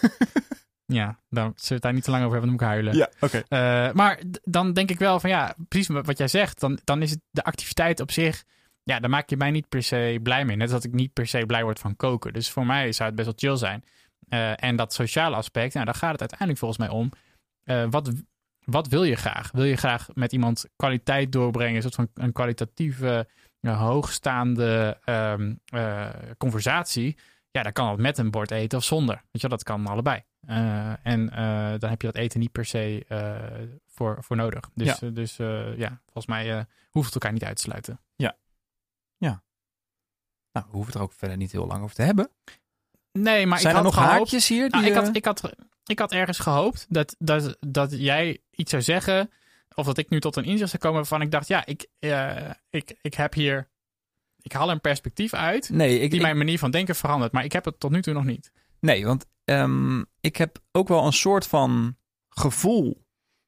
ja, 0.86 1.20
dan 1.28 1.52
zullen 1.54 1.68
we 1.68 1.74
het 1.74 1.82
daar 1.82 1.92
niet 1.92 2.04
te 2.04 2.10
lang 2.10 2.24
over 2.24 2.38
hebben, 2.38 2.58
dan 2.58 2.68
moet 2.68 2.76
ik 2.76 2.84
huilen. 2.84 2.96
Ja, 2.96 3.10
oké. 3.20 3.42
Eh, 3.48 3.92
maar 3.92 4.20
dan 4.42 4.72
denk 4.72 4.90
ik 4.90 4.98
wel 4.98 5.20
van 5.20 5.30
ja, 5.30 5.54
precies 5.68 5.88
wat 5.88 6.18
jij 6.18 6.28
zegt. 6.28 6.60
Dan, 6.60 6.78
dan 6.84 7.02
is 7.02 7.10
het 7.10 7.20
de 7.30 7.44
activiteit 7.44 8.00
op 8.00 8.10
zich. 8.10 8.44
Ja, 8.82 9.00
daar 9.00 9.10
maak 9.10 9.30
je 9.30 9.36
mij 9.36 9.50
niet 9.50 9.68
per 9.68 9.82
se 9.82 10.20
blij 10.22 10.44
mee. 10.44 10.56
Net 10.56 10.72
als 10.72 10.82
dat 10.82 10.92
ik 10.92 10.98
niet 10.98 11.12
per 11.12 11.26
se 11.26 11.46
blij 11.46 11.62
word 11.62 11.78
van 11.78 11.96
koken. 11.96 12.32
Dus 12.32 12.50
voor 12.50 12.66
mij 12.66 12.92
zou 12.92 13.08
het 13.08 13.16
best 13.16 13.28
wel 13.28 13.50
chill 13.50 13.68
zijn. 13.68 13.84
Eh, 14.28 14.64
en 14.64 14.76
dat 14.76 14.92
sociale 14.92 15.36
aspect, 15.36 15.74
nou, 15.74 15.86
daar 15.86 15.94
gaat 15.94 16.10
het 16.10 16.20
uiteindelijk 16.20 16.58
volgens 16.58 16.80
mij 16.80 16.88
om. 16.88 17.10
Eh, 17.64 17.86
wat, 17.90 18.12
wat 18.64 18.88
wil 18.88 19.04
je 19.04 19.16
graag? 19.16 19.50
Wil 19.52 19.64
je 19.64 19.76
graag 19.76 20.08
met 20.14 20.32
iemand 20.32 20.64
kwaliteit 20.76 21.32
doorbrengen? 21.32 21.76
Een 21.76 21.82
soort 21.82 21.94
van 21.94 22.08
een 22.14 22.32
kwalitatieve, 22.32 23.28
hoogstaande 23.60 24.98
ehm, 25.04 25.54
eh, 25.64 26.08
conversatie? 26.38 27.16
Ja, 27.54 27.62
dan 27.62 27.72
kan 27.72 27.88
dat 27.88 27.98
met 27.98 28.18
een 28.18 28.30
bord 28.30 28.50
eten 28.50 28.78
of 28.78 28.84
zonder. 28.84 29.22
Weet 29.30 29.42
je, 29.42 29.48
dat 29.48 29.62
kan 29.62 29.86
allebei. 29.86 30.22
Eh, 30.46 31.06
en 31.06 31.30
eh, 31.30 31.78
dan 31.78 31.90
heb 31.90 32.00
je 32.00 32.06
dat 32.06 32.16
eten 32.16 32.40
niet 32.40 32.52
per 32.52 32.64
se 32.64 33.04
eh, 33.08 33.68
voor, 33.86 34.16
voor 34.20 34.36
nodig. 34.36 34.70
Dus 34.74 34.86
Ja. 34.86 34.96
ja, 35.00 35.10
dus, 35.10 35.36
ja 35.76 36.00
volgens 36.04 36.26
mij 36.26 36.66
hoeft 36.90 37.06
het 37.06 37.14
elkaar 37.14 37.32
niet 37.32 37.44
uit 37.44 37.56
te 37.56 37.62
sluiten. 37.62 38.00
Nou, 40.52 40.66
we 40.66 40.72
hoeven 40.72 40.86
het 40.86 40.94
er 40.94 41.02
ook 41.02 41.12
verder 41.12 41.36
niet 41.36 41.52
heel 41.52 41.66
lang 41.66 41.82
over 41.82 41.94
te 41.94 42.02
hebben. 42.02 42.30
Nee, 43.12 43.46
maar 43.46 43.58
Zijn 43.58 43.74
ik 43.74 43.78
er 43.78 43.84
had 43.84 43.94
nog 43.94 44.04
gehoopt, 44.04 44.18
haakjes 44.18 44.48
hier? 44.48 44.70
Die, 44.70 44.80
Nou, 44.80 44.86
ik, 44.86 44.94
had, 44.94 45.16
ik, 45.16 45.24
had, 45.24 45.52
ik 45.86 45.98
had 45.98 46.12
ergens 46.12 46.38
gehoopt 46.38 46.86
dat, 46.88 47.16
dat, 47.18 47.56
dat 47.60 47.92
jij 47.92 48.40
iets 48.50 48.70
zou 48.70 48.82
zeggen. 48.82 49.30
Of 49.74 49.86
dat 49.86 49.98
ik 49.98 50.08
nu 50.08 50.20
tot 50.20 50.36
een 50.36 50.44
inzicht 50.44 50.70
zou 50.70 50.82
komen 50.82 50.98
waarvan 50.98 51.20
ik 51.20 51.30
dacht: 51.30 51.48
ja, 51.48 51.66
ik, 51.66 51.86
ik, 52.70 52.98
ik 53.00 53.14
heb 53.14 53.34
hier. 53.34 53.68
Ik 54.44 54.52
haal 54.52 54.70
een 54.70 54.80
perspectief 54.80 55.34
uit. 55.34 55.68
Nee, 55.70 55.98
ik, 55.98 56.10
Die 56.10 56.18
ik- 56.18 56.24
mijn 56.24 56.36
manier 56.36 56.58
van 56.58 56.70
denken 56.70 56.94
verandert. 56.94 57.32
Maar 57.32 57.44
ik 57.44 57.52
heb 57.52 57.64
het 57.64 57.80
tot 57.80 57.90
nu 57.90 58.02
toe 58.02 58.14
nog 58.14 58.24
niet. 58.24 58.52
nee, 58.80 59.06
want 59.06 59.26
ehm, 59.44 60.02
ik 60.20 60.36
heb 60.36 60.58
ook 60.72 60.88
wel 60.88 61.06
een 61.06 61.12
soort 61.12 61.46
van 61.46 61.96
gevoel 62.28 63.04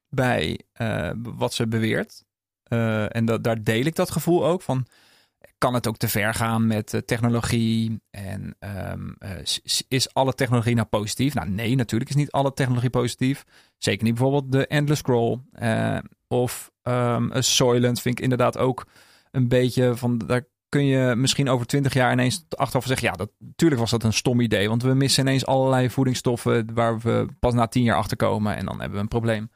bij 0.09 0.59
eh, 0.73 1.11
wat 1.17 1.53
ze 1.53 1.67
beweert. 1.67 2.23
Eh, 2.63 3.15
en 3.15 3.25
dat, 3.25 3.43
daar 3.43 3.63
deel 3.63 3.85
ik 3.85 3.95
dat 3.95 4.11
gevoel 4.11 4.45
ook 4.45 4.61
van. 4.61 4.85
Kan 5.57 5.73
het 5.73 5.87
ook 5.87 5.97
te 5.97 6.07
ver 6.07 6.33
gaan 6.33 6.67
met 6.67 6.93
eh, 6.93 7.01
technologie? 7.01 8.01
En 8.09 8.55
ehm, 8.59 9.09
eh, 9.19 9.31
is 9.87 10.13
alle 10.13 10.33
technologie 10.33 10.75
nou 10.75 10.87
positief? 10.87 11.33
Nou, 11.33 11.49
nee, 11.49 11.75
natuurlijk 11.75 12.09
is 12.09 12.15
niet 12.15 12.31
alle 12.31 12.53
technologie 12.53 12.89
positief. 12.89 13.43
Zeker 13.77 14.03
niet 14.03 14.13
bijvoorbeeld 14.13 14.51
de 14.51 14.67
Endless 14.67 14.99
Scroll. 15.01 15.39
of 16.27 16.71
een 16.81 17.43
Soylent 17.43 18.01
vind 18.01 18.17
ik 18.17 18.23
inderdaad 18.23 18.57
ook 18.57 18.87
een 19.31 19.47
beetje 19.47 19.95
van... 19.95 20.17
Daar 20.17 20.45
kun 20.69 20.85
je 20.85 21.15
misschien 21.15 21.49
over 21.49 21.65
twintig 21.65 21.93
jaar 21.93 22.11
ineens 22.11 22.45
achteraf 22.49 22.85
zeggen... 22.85 23.07
ja, 23.07 23.25
natuurlijk 23.39 23.81
was 23.81 23.91
dat 23.91 24.03
een 24.03 24.13
stom 24.13 24.39
idee. 24.39 24.69
Want 24.69 24.83
we 24.83 24.93
missen 24.93 25.23
ineens 25.23 25.45
allerlei 25.45 25.89
voedingsstoffen... 25.89 26.73
waar 26.73 26.99
we 26.99 27.27
pas 27.39 27.53
na 27.53 27.67
tien 27.67 27.83
jaar 27.83 27.97
achter 27.97 28.17
komen. 28.17 28.55
En 28.55 28.65
dan 28.65 28.79
hebben 28.79 28.97
we 28.97 29.03
een 29.03 29.07
probleem. 29.07 29.49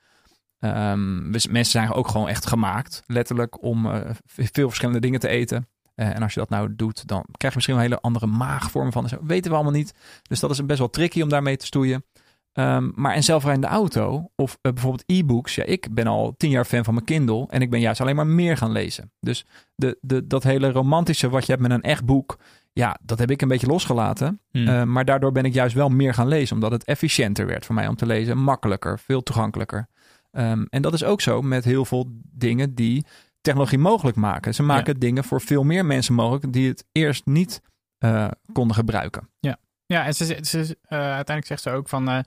We- 0.59 1.47
mensen 1.49 1.65
zijn 1.71 1.91
ook 1.91 2.07
gewoon 2.07 2.27
echt 2.27 2.47
gemaakt, 2.47 3.03
letterlijk, 3.05 3.63
om 3.63 3.85
eh, 3.91 4.09
veel 4.25 4.67
verschillende 4.67 4.99
dingen 4.99 5.19
te 5.19 5.27
eten. 5.27 5.67
Eh, 5.95 6.15
en 6.15 6.21
als 6.21 6.33
je 6.33 6.39
dat 6.39 6.49
nou 6.49 6.75
doet, 6.75 7.07
dan 7.07 7.25
krijg 7.37 7.53
je 7.53 7.55
misschien 7.55 7.75
een 7.75 7.81
hele 7.81 8.01
andere 8.01 8.25
maagvorm 8.27 8.91
van. 8.91 9.07
Dat 9.07 9.19
weten 9.21 9.49
we 9.49 9.55
allemaal 9.55 9.73
niet. 9.73 9.93
Dus 10.21 10.39
dat 10.39 10.49
is 10.51 10.65
best 10.65 10.79
wel 10.79 10.89
tricky 10.89 11.21
om 11.21 11.29
daarmee 11.29 11.57
te 11.57 11.65
stoeien. 11.65 12.05
Ehm, 12.51 12.89
maar 12.95 13.15
een 13.15 13.23
zelfrijdende 13.23 13.67
auto 13.67 14.31
of 14.35 14.57
eh, 14.61 14.71
bijvoorbeeld 14.71 15.03
e-books. 15.05 15.55
Ja, 15.55 15.63
ik 15.63 15.87
ben 15.93 16.07
al 16.07 16.33
tien 16.37 16.49
jaar 16.49 16.65
fan 16.65 16.83
van 16.83 16.93
mijn 16.93 17.05
Kindle 17.05 17.47
en 17.49 17.61
ik 17.61 17.69
ben 17.69 17.79
juist 17.79 18.01
alleen 18.01 18.15
maar 18.15 18.27
meer 18.27 18.57
gaan 18.57 18.71
lezen. 18.71 19.11
Dus 19.19 19.45
de, 19.75 19.97
de, 20.01 20.27
dat 20.27 20.43
hele 20.43 20.71
romantische 20.71 21.29
wat 21.29 21.45
je 21.45 21.51
hebt 21.51 21.67
met 21.67 21.71
een 21.71 21.81
echt 21.81 22.05
boek, 22.05 22.37
ja, 22.73 22.97
dat 23.01 23.19
heb 23.19 23.31
ik 23.31 23.41
een 23.41 23.47
beetje 23.47 23.67
losgelaten. 23.67 24.41
Hmm. 24.51 24.67
Eh, 24.67 24.83
maar 24.83 25.05
daardoor 25.05 25.31
ben 25.31 25.45
ik 25.45 25.53
juist 25.53 25.75
wel 25.75 25.89
meer 25.89 26.13
gaan 26.13 26.27
lezen, 26.27 26.55
omdat 26.55 26.71
het 26.71 26.83
efficiënter 26.83 27.45
werd 27.45 27.65
voor 27.65 27.75
mij 27.75 27.87
om 27.87 27.95
te 27.95 28.05
lezen. 28.05 28.37
Makkelijker, 28.37 28.99
veel 28.99 29.23
toegankelijker. 29.23 29.87
Ehm, 30.31 30.65
en 30.69 30.81
dat 30.81 30.93
is 30.93 31.03
ook 31.03 31.21
zo 31.21 31.41
met 31.41 31.63
heel 31.63 31.85
veel 31.85 32.05
dingen 32.31 32.75
die 32.75 33.05
technologie 33.41 33.79
mogelijk 33.79 34.17
maken. 34.17 34.53
Ze 34.53 34.63
maken 34.63 34.99
dingen 34.99 35.23
voor 35.23 35.41
veel 35.41 35.63
meer 35.63 35.85
mensen 35.85 36.13
mogelijk 36.13 36.53
die 36.53 36.67
het 36.67 36.85
eerst 36.91 37.25
niet 37.25 37.61
eh, 37.97 38.27
konden 38.53 38.75
gebruiken. 38.75 39.29
Ja, 39.39 39.57
en 39.99 40.13
ze, 40.13 40.25
ze, 40.25 40.65
ze- 40.65 40.77
eh, 40.81 40.97
uiteindelijk 40.99 41.47
zegt 41.47 41.61
ze 41.61 41.69
ook 41.69 41.89
van. 41.89 42.09
eh, 42.09 42.19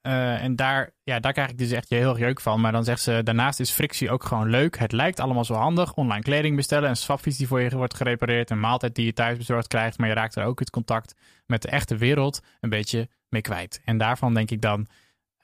eh, 0.00 0.42
en 0.42 0.56
daar, 0.56 0.90
ja, 1.02 1.20
daar 1.20 1.32
krijg 1.32 1.50
ik 1.50 1.58
dus 1.58 1.70
echt 1.70 1.88
heel 1.90 2.18
jeuk 2.18 2.40
van. 2.40 2.60
Maar 2.60 2.72
dan 2.72 2.84
zegt 2.84 3.02
ze: 3.02 3.20
daarnaast 3.24 3.60
is 3.60 3.70
frictie 3.70 4.10
ook 4.10 4.24
gewoon 4.24 4.50
leuk. 4.50 4.78
Het 4.78 4.92
lijkt 4.92 5.20
allemaal 5.20 5.44
zo 5.44 5.54
handig. 5.54 5.94
Online 5.94 6.22
kleding 6.22 6.56
bestellen, 6.56 6.88
een 6.88 6.96
swapfiets 6.96 7.36
die 7.36 7.46
voor 7.46 7.60
je 7.60 7.70
wordt 7.76 7.94
gerepareerd, 7.94 8.50
een 8.50 8.60
maaltijd 8.60 8.94
die 8.94 9.04
je 9.04 9.12
thuis 9.12 9.36
bezorgd 9.38 9.66
krijgt. 9.68 9.98
Maar 9.98 10.08
je 10.08 10.14
raakt 10.14 10.34
er 10.36 10.44
ook 10.44 10.58
het 10.58 10.70
contact 10.70 11.14
met 11.46 11.62
de 11.62 11.68
echte 11.68 11.96
wereld 11.96 12.40
een 12.60 12.70
beetje 12.70 13.08
mee 13.28 13.42
kwijt. 13.42 13.80
En 13.84 13.98
daarvan 13.98 14.34
denk 14.34 14.50
ik 14.50 14.60
dan. 14.60 14.86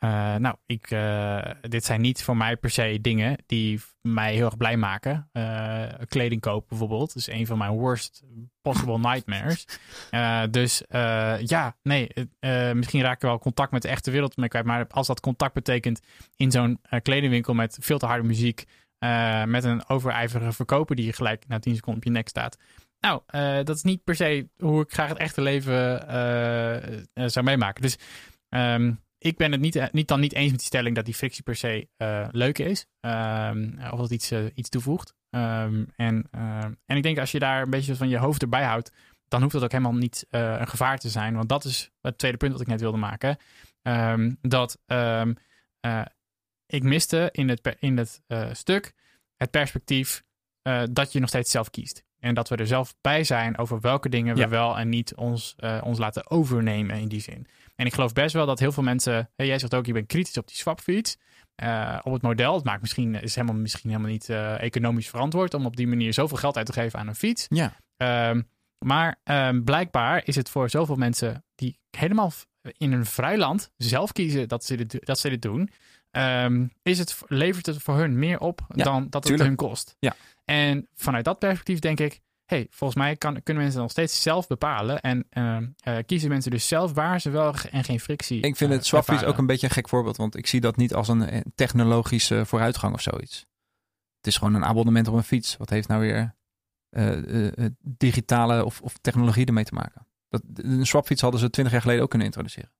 Eh, 0.00 0.34
nou, 0.34 0.56
ik, 0.66 0.90
uh, 0.90 1.42
dit 1.60 1.84
zijn 1.84 2.00
niet 2.00 2.22
voor 2.22 2.36
mij 2.36 2.56
per 2.56 2.70
se 2.70 2.98
dingen 3.00 3.36
die 3.46 3.80
mij 4.00 4.34
heel 4.34 4.44
erg 4.44 4.56
blij 4.56 4.76
maken. 4.76 5.28
Uh, 5.32 5.84
kleding 6.08 6.40
kopen 6.40 6.68
bijvoorbeeld 6.68 7.16
is 7.16 7.26
een 7.26 7.46
van 7.46 7.58
mijn 7.58 7.72
worst 7.72 8.22
possible 8.62 8.98
nightmares. 8.98 9.64
dus 10.50 10.82
ja, 11.40 11.76
nee, 11.82 12.08
misschien 12.74 13.02
raak 13.02 13.14
ik 13.14 13.22
wel 13.22 13.38
contact 13.38 13.72
met 13.72 13.82
de 13.82 13.88
echte 13.88 14.10
wereld 14.10 14.36
mee 14.36 14.48
kwijt. 14.48 14.64
Maar 14.64 14.86
als 14.86 15.06
dat 15.06 15.20
contact 15.20 15.54
betekent 15.54 16.00
in 16.36 16.50
zo'n 16.50 16.80
kledingwinkel 17.02 17.54
met 17.54 17.78
veel 17.80 17.98
te 17.98 18.06
harde 18.06 18.26
muziek, 18.26 18.64
met 19.46 19.64
een 19.64 19.88
overijverige 19.88 20.52
verkoper 20.52 20.96
die 20.96 21.06
je 21.06 21.12
gelijk 21.12 21.44
na 21.48 21.58
10 21.58 21.74
seconden 21.74 22.02
op 22.02 22.06
je 22.08 22.14
nek 22.14 22.28
staat. 22.28 22.58
Nou, 23.00 23.22
dat 23.64 23.76
is 23.76 23.82
niet 23.82 24.04
per 24.04 24.14
se 24.14 24.48
hoe 24.58 24.82
ik 24.82 24.92
graag 24.92 25.08
het 25.08 25.18
echte 25.18 25.40
leven 25.40 26.00
zou 27.30 27.44
meemaken. 27.44 27.82
Dus 27.82 27.96
um, 28.48 29.00
ik 29.22 29.36
ben 29.36 29.52
het 29.52 29.60
niet, 29.60 29.76
eh, 29.76 29.86
niet 29.92 30.08
dan 30.08 30.20
niet 30.20 30.34
eens 30.34 30.50
met 30.50 30.58
die 30.58 30.66
stelling 30.66 30.94
dat 30.94 31.04
die 31.04 31.14
frictie 31.14 31.42
per 31.42 31.56
se 31.56 31.88
uh, 31.98 32.28
leuk 32.30 32.58
is. 32.58 32.86
Um, 33.00 33.78
of 33.90 33.98
dat 33.98 34.10
iets, 34.10 34.32
uh, 34.32 34.44
iets 34.54 34.68
toevoegt. 34.68 35.14
Um, 35.30 35.88
en, 35.96 36.28
en 36.86 36.96
ik 36.96 37.02
denk 37.02 37.18
als 37.18 37.32
je 37.32 37.38
daar 37.38 37.62
een 37.62 37.70
beetje 37.70 37.96
van 37.96 38.08
je 38.08 38.18
hoofd 38.18 38.42
erbij 38.42 38.64
houdt, 38.64 38.92
dan 39.28 39.40
hoeft 39.40 39.52
dat 39.52 39.62
ook 39.62 39.72
helemaal 39.72 39.94
niet 39.94 40.26
een 40.28 40.68
gevaar 40.68 40.98
te 40.98 41.08
zijn. 41.08 41.34
Want 41.34 41.48
dat 41.48 41.64
is 41.64 41.90
het 42.00 42.18
tweede 42.18 42.36
punt 42.36 42.52
wat 42.52 42.60
ik 42.60 42.66
net 42.66 42.80
wilde 42.80 42.96
maken. 42.96 43.36
Um, 43.82 44.38
dat 44.40 44.78
ik 46.66 46.82
miste 46.82 47.28
in 47.32 47.48
het, 47.48 47.76
in 47.78 47.96
het 47.96 48.22
stuk 48.52 48.92
het 49.36 49.50
perspectief 49.50 50.24
dat 50.90 51.12
je 51.12 51.20
nog 51.20 51.28
steeds 51.28 51.50
zelf 51.50 51.70
kiest. 51.70 52.04
En 52.20 52.34
dat 52.34 52.48
we 52.48 52.56
er 52.56 52.66
zelf 52.66 52.94
bij 53.00 53.24
zijn 53.24 53.58
over 53.58 53.80
welke 53.80 54.08
dingen 54.08 54.36
we 54.36 54.48
wel 54.48 54.78
en 54.78 54.88
niet 54.88 55.14
ons, 55.14 55.56
ons 55.82 55.98
laten 55.98 56.30
overnemen 56.30 56.96
in 56.96 57.08
die 57.08 57.20
zin. 57.20 57.46
En 57.76 57.86
ik 57.86 57.94
geloof 57.94 58.12
best 58.12 58.34
wel 58.34 58.46
dat 58.46 58.58
heel 58.58 58.72
veel 58.72 58.82
mensen. 58.82 59.30
jij 59.36 59.58
zegt 59.58 59.74
ook, 59.74 59.86
je 59.86 59.92
bent 59.92 60.06
kritisch 60.06 60.38
op 60.38 60.46
die 60.46 60.56
swapfiets. 60.56 61.16
Uh, 61.62 61.98
op 62.02 62.12
het 62.12 62.22
model. 62.22 62.54
Het 62.54 62.64
maakt 62.64 62.80
misschien, 62.80 63.14
is 63.14 63.34
helemaal, 63.34 63.56
misschien 63.56 63.90
helemaal 63.90 64.10
niet 64.10 64.28
uh, 64.28 64.62
economisch 64.62 65.08
verantwoord 65.08 65.54
om 65.54 65.66
op 65.66 65.76
die 65.76 65.86
manier 65.86 66.12
zoveel 66.12 66.36
geld 66.36 66.56
uit 66.56 66.66
te 66.66 66.72
geven 66.72 66.98
aan 66.98 67.08
een 67.08 67.14
fiets. 67.14 67.46
Ja. 67.48 67.76
Um, 68.30 68.48
maar 68.78 69.20
um, 69.24 69.64
blijkbaar 69.64 70.22
is 70.24 70.36
het 70.36 70.50
voor 70.50 70.70
zoveel 70.70 70.96
mensen 70.96 71.44
die 71.54 71.78
helemaal 71.90 72.32
in 72.62 72.92
een 72.92 73.06
vrij 73.06 73.38
land 73.38 73.70
zelf 73.76 74.12
kiezen 74.12 74.48
dat 74.48 74.64
ze 74.64 74.76
dit, 74.76 75.06
dat 75.06 75.18
ze 75.18 75.28
dit 75.28 75.42
doen. 75.42 75.70
Um, 76.10 76.72
is 76.82 76.98
het, 76.98 77.18
levert 77.26 77.66
het 77.66 77.82
voor 77.82 77.96
hun 77.96 78.18
meer 78.18 78.38
op 78.38 78.60
ja, 78.74 78.84
dan 78.84 79.02
dat 79.02 79.12
het 79.12 79.22
tuurlijk. 79.22 79.48
hun 79.48 79.56
kost. 79.56 79.96
Ja. 79.98 80.14
En 80.50 80.88
vanuit 80.94 81.24
dat 81.24 81.38
perspectief 81.38 81.78
denk 81.78 82.00
ik, 82.00 82.20
hey, 82.44 82.66
volgens 82.70 82.98
mij 82.98 83.16
kan, 83.16 83.42
kunnen 83.42 83.62
mensen 83.62 83.80
nog 83.80 83.90
steeds 83.90 84.22
zelf 84.22 84.46
bepalen. 84.46 85.00
En 85.00 85.26
uh, 85.32 85.56
uh, 85.84 86.02
kiezen 86.06 86.28
mensen 86.28 86.50
dus 86.50 86.68
zelf 86.68 86.92
waar 86.92 87.20
ze 87.20 87.30
wel 87.30 87.54
en 87.70 87.84
geen 87.84 88.00
frictie. 88.00 88.40
Ik 88.40 88.56
vind 88.56 88.70
uh, 88.70 88.76
het 88.76 88.86
swapfiets 88.86 89.24
ook 89.24 89.38
een 89.38 89.46
beetje 89.46 89.66
een 89.66 89.72
gek 89.72 89.88
voorbeeld. 89.88 90.16
Want 90.16 90.36
ik 90.36 90.46
zie 90.46 90.60
dat 90.60 90.76
niet 90.76 90.94
als 90.94 91.08
een 91.08 91.44
technologische 91.54 92.46
vooruitgang 92.46 92.94
of 92.94 93.00
zoiets. 93.00 93.46
Het 94.16 94.26
is 94.26 94.36
gewoon 94.36 94.54
een 94.54 94.64
abonnement 94.64 95.08
op 95.08 95.14
een 95.14 95.22
fiets. 95.22 95.56
Wat 95.56 95.70
heeft 95.70 95.88
nou 95.88 96.00
weer 96.00 96.34
digitale 97.82 98.64
of, 98.64 98.80
of, 98.80 98.98
technologie 99.00 99.46
ermee 99.46 99.64
te 99.64 99.74
maken? 99.74 100.06
Dat, 100.28 100.42
een 100.54 100.86
swapfiets 100.86 101.20
hadden 101.20 101.40
ze 101.40 101.50
twintig 101.50 101.72
jaar 101.72 101.82
geleden 101.82 102.02
ook 102.02 102.10
kunnen 102.10 102.26
introduceren. 102.26 102.72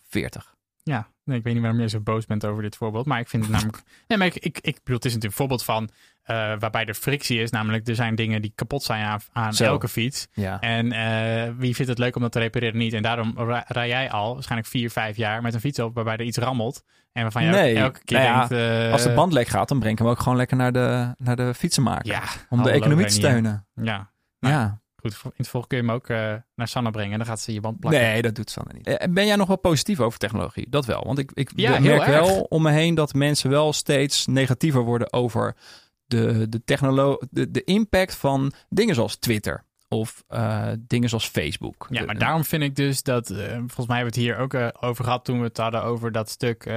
40. 0.00 0.54
Ja, 0.82 1.11
nee, 1.24 1.38
ik 1.38 1.44
weet 1.44 1.52
niet 1.52 1.62
waarom 1.62 1.80
je 1.80 1.88
zo 1.88 2.00
boos 2.00 2.26
bent 2.26 2.46
over 2.46 2.62
dit 2.62 2.76
voorbeeld. 2.76 3.06
Maar 3.06 3.20
ik 3.20 3.28
vind 3.28 3.42
het 3.42 3.52
namelijk. 3.56 3.82
Nee, 4.06 4.18
maar 4.18 4.26
ik, 4.26 4.34
ik, 4.34 4.58
ik 4.60 4.74
bedoel, 4.82 4.96
het 4.96 5.04
is 5.04 5.14
natuurlijk 5.14 5.24
een 5.24 5.32
voorbeeld 5.32 5.64
van. 5.64 5.90
Uh, 6.22 6.36
waarbij 6.58 6.84
er 6.84 6.94
frictie 6.94 7.40
is. 7.40 7.50
Namelijk, 7.50 7.88
er 7.88 7.94
zijn 7.94 8.14
dingen 8.14 8.42
die 8.42 8.52
kapot 8.54 8.82
zijn 8.82 9.04
aan, 9.04 9.20
aan 9.32 9.54
elke 9.54 9.88
fiets. 9.88 10.28
Ja. 10.32 10.60
En 10.60 10.86
uh, 10.92 11.54
wie 11.58 11.74
vindt 11.74 11.90
het 11.90 11.98
leuk 11.98 12.16
om 12.16 12.22
dat 12.22 12.32
te 12.32 12.38
repareren? 12.38 12.78
Niet. 12.78 12.92
En 12.92 13.02
daarom 13.02 13.34
rij 13.66 13.88
jij 13.88 14.10
al 14.10 14.34
waarschijnlijk 14.34 14.70
vier, 14.70 14.90
vijf 14.90 15.16
jaar 15.16 15.42
met 15.42 15.54
een 15.54 15.60
fiets 15.60 15.78
op 15.78 15.94
waarbij 15.94 16.16
er 16.16 16.24
iets 16.24 16.38
rammelt. 16.38 16.84
En 17.12 17.22
waarvan 17.22 17.44
je 17.44 17.50
nee. 17.50 17.76
elke 17.76 18.04
keer 18.04 18.18
nou 18.18 18.48
denkt... 18.48 18.52
Uh, 18.52 18.92
als 18.92 19.02
de 19.02 19.12
band 19.14 19.32
lek 19.32 19.48
gaat, 19.48 19.68
dan 19.68 19.78
breng 19.78 19.92
ik 19.92 19.98
hem 19.98 20.08
ook 20.08 20.18
gewoon 20.18 20.36
lekker 20.36 20.56
naar 20.56 20.72
de, 20.72 21.14
naar 21.18 21.36
de 21.36 21.54
fietsenmaker. 21.54 22.12
Ja, 22.12 22.22
om 22.48 22.62
de 22.62 22.70
economie 22.70 23.06
te 23.06 23.12
steunen. 23.12 23.66
Ja. 23.74 24.10
Nou, 24.40 24.54
ja. 24.54 24.80
Goed, 25.02 25.20
in 25.24 25.30
het 25.36 25.48
volgende 25.48 25.66
kun 25.66 25.76
je 25.76 25.92
hem 25.92 26.00
ook 26.00 26.08
uh, 26.08 26.42
naar 26.54 26.68
Sanne 26.68 26.90
brengen. 26.90 27.18
Dan 27.18 27.26
gaat 27.26 27.40
ze 27.40 27.52
je 27.52 27.60
band 27.60 27.80
plakken. 27.80 28.02
Nee, 28.02 28.22
dat 28.22 28.34
doet 28.34 28.50
Sanne 28.50 28.72
niet. 28.72 28.88
Uh, 28.88 28.94
ben 29.10 29.26
jij 29.26 29.36
nog 29.36 29.48
wel 29.48 29.58
positief 29.58 30.00
over 30.00 30.18
technologie? 30.18 30.66
Dat 30.68 30.86
wel. 30.86 31.04
Want 31.04 31.18
ik, 31.18 31.30
ik 31.34 31.50
ja, 31.54 31.78
merk 31.78 32.06
wel 32.06 32.40
om 32.48 32.62
me 32.62 32.70
heen 32.70 32.94
dat 32.94 33.14
mensen 33.14 33.50
wel 33.50 33.72
steeds 33.72 34.26
negatiever 34.26 34.80
worden 34.82 35.12
over 35.12 35.56
de, 36.04 36.48
de, 36.48 36.64
technolo 36.64 37.18
de, 37.30 37.50
de 37.50 37.64
impact 37.64 38.14
van 38.14 38.52
dingen 38.68 38.94
zoals 38.94 39.16
Twitter. 39.16 39.64
Of 39.92 40.24
uh, 40.30 40.68
dingen 40.78 41.08
zoals 41.08 41.28
Facebook. 41.28 41.86
Ja, 41.90 42.04
maar 42.04 42.18
daarom 42.18 42.44
vind 42.44 42.62
ik 42.62 42.76
dus 42.76 43.02
dat... 43.02 43.30
Uh, 43.30 43.38
volgens 43.38 43.86
mij 43.86 43.96
hebben 43.96 44.14
we 44.14 44.20
het 44.20 44.28
hier 44.28 44.36
ook 44.36 44.54
uh, 44.54 44.68
over 44.80 45.04
gehad... 45.04 45.24
toen 45.24 45.38
we 45.38 45.44
het 45.44 45.56
hadden 45.56 45.82
over 45.82 46.12
dat 46.12 46.30
stuk 46.30 46.70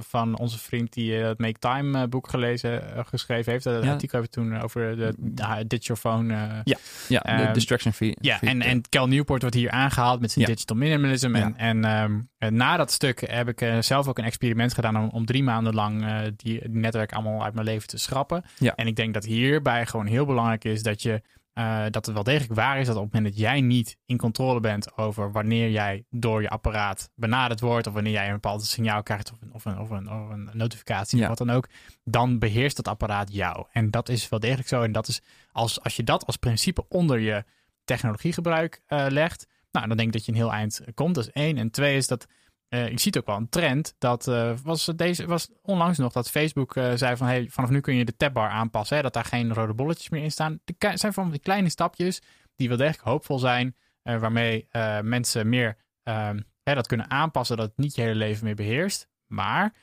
van 0.00 0.38
onze 0.38 0.58
vriend... 0.58 0.92
die 0.92 1.12
het 1.12 1.38
Make 1.38 1.58
Time 1.58 2.08
boek 2.08 2.28
gelezen, 2.28 2.82
geschreven 3.06 3.52
heeft. 3.52 3.64
Dat 3.64 3.84
Ja. 3.84 3.90
artikel 3.90 4.20
hebben 4.20 4.42
we 4.42 4.50
toen 4.50 4.62
over 4.62 4.96
de 4.96 5.64
Ditch 5.66 5.86
Your 5.86 6.00
Phone. 6.00 6.34
Ja, 6.64 6.76
ja 7.08 7.20
de 7.20 7.28
Ehm, 7.28 7.52
distraction 7.52 7.92
fee. 7.92 8.16
Ja, 8.20 8.40
en, 8.40 8.62
en 8.62 8.88
Cal 8.88 9.08
Newport 9.08 9.40
wordt 9.40 9.56
hier 9.56 9.70
aangehaald 9.70 10.20
met 10.20 10.32
zijn 10.32 10.44
Ja. 10.44 10.52
digital 10.52 10.76
minimalism. 10.76 11.34
En, 11.34 11.56
en 11.56 11.84
ehm, 11.84 12.20
eh, 12.38 12.50
na 12.50 12.76
dat 12.76 12.90
stuk 12.90 13.30
heb 13.30 13.48
ik 13.48 13.60
eh, 13.60 13.78
zelf 13.80 14.08
ook 14.08 14.18
een 14.18 14.24
experiment 14.24 14.74
gedaan 14.74 14.96
om, 14.96 15.08
om 15.08 15.26
drie 15.26 15.42
maanden 15.42 15.74
lang 15.74 16.04
eh, 16.04 16.18
die, 16.36 16.60
die 16.60 16.68
netwerk 16.70 17.12
allemaal 17.12 17.44
uit 17.44 17.54
mijn 17.54 17.66
leven 17.66 17.88
te 17.88 17.98
schrappen. 17.98 18.44
Ja. 18.58 18.74
En 18.74 18.86
ik 18.86 18.96
denk 18.96 19.14
dat 19.14 19.24
hierbij 19.24 19.86
gewoon 19.86 20.06
heel 20.06 20.26
belangrijk 20.26 20.64
is 20.64 20.82
dat 20.82 21.02
je 21.02 21.22
eh, 21.54 21.82
dat 21.90 22.06
het 22.06 22.14
wel 22.14 22.22
degelijk 22.22 22.54
waar 22.54 22.78
is 22.80 22.86
dat 22.86 22.96
op 22.96 23.02
het 23.02 23.12
moment 23.12 23.32
dat 23.32 23.42
jij 23.42 23.60
niet 23.60 23.96
in 24.06 24.16
controle 24.16 24.60
bent 24.60 24.96
over 24.96 25.32
wanneer 25.32 25.70
jij 25.70 26.04
door 26.10 26.42
je 26.42 26.48
apparaat 26.48 27.10
benaderd 27.14 27.60
wordt, 27.60 27.86
of 27.86 27.92
wanneer 27.92 28.12
jij 28.12 28.26
een 28.26 28.32
bepaald 28.32 28.64
signaal 28.64 29.02
krijgt, 29.02 29.32
of 29.32 29.40
een, 29.40 29.52
of 29.52 29.64
een, 29.64 29.78
of 29.78 29.90
een, 29.90 30.10
of 30.10 30.28
een 30.30 30.50
notificatie, 30.52 31.18
Ja. 31.18 31.22
of 31.22 31.28
wat 31.38 31.46
dan 31.46 31.56
ook, 31.56 31.68
dan 32.04 32.38
beheerst 32.38 32.76
dat 32.76 32.88
apparaat 32.88 33.32
jou. 33.32 33.66
En 33.72 33.90
dat 33.90 34.08
is 34.08 34.28
wel 34.28 34.40
degelijk 34.40 34.68
zo. 34.68 34.82
En 34.82 34.92
dat 34.92 35.08
is 35.08 35.22
als, 35.52 35.82
als 35.82 35.96
je 35.96 36.04
dat 36.04 36.26
als 36.26 36.36
principe 36.36 36.84
onder 36.88 37.18
je 37.18 37.44
technologiegebruik 37.84 38.82
eh, 38.86 39.06
legt, 39.08 39.46
nou, 39.70 39.88
dan 39.88 39.96
denk 39.96 40.08
ik 40.08 40.14
dat 40.14 40.24
je 40.24 40.32
een 40.32 40.38
heel 40.38 40.52
eind 40.52 40.80
komt. 40.94 41.14
Dat 41.14 41.24
is 41.26 41.32
één. 41.32 41.58
En 41.58 41.70
twee 41.70 41.96
is 41.96 42.06
dat 42.06 42.26
eh, 42.74 42.88
je 42.88 43.00
ziet 43.00 43.18
ook 43.18 43.26
wel 43.26 43.36
een 43.36 43.48
trend. 43.48 43.94
Dat 43.98 44.28
eh, 44.28 44.52
was, 44.62 44.84
deze, 44.96 45.26
was 45.26 45.48
onlangs 45.62 45.98
nog 45.98 46.12
dat 46.12 46.30
Facebook 46.30 46.76
eh, 46.76 46.92
zei 46.94 47.16
van 47.16 47.26
hey, 47.26 47.48
vanaf 47.50 47.70
nu 47.70 47.80
kun 47.80 47.94
je 47.94 48.04
de 48.04 48.16
tabbar 48.16 48.48
aanpassen. 48.48 48.96
Hè, 48.96 49.02
dat 49.02 49.12
daar 49.12 49.24
geen 49.24 49.54
rode 49.54 49.74
bolletjes 49.74 50.08
meer 50.08 50.22
in 50.22 50.30
staan. 50.30 50.60
Het 50.78 51.00
zijn 51.00 51.12
van 51.12 51.30
die 51.30 51.40
kleine 51.40 51.68
stapjes 51.68 52.22
die 52.56 52.68
wel 52.68 52.76
degelijk 52.76 53.02
hoopvol 53.02 53.38
zijn. 53.38 53.76
waarmee 54.02 54.68
mensen 55.02 55.48
meer 55.48 55.76
ehm, 56.02 56.40
hè, 56.62 56.74
dat 56.74 56.86
kunnen 56.86 57.10
aanpassen. 57.10 57.56
Dat 57.56 57.66
het 57.66 57.76
niet 57.76 57.94
je 57.94 58.02
hele 58.02 58.14
leven 58.14 58.44
meer 58.44 58.54
beheerst. 58.54 59.08
Maar 59.26 59.74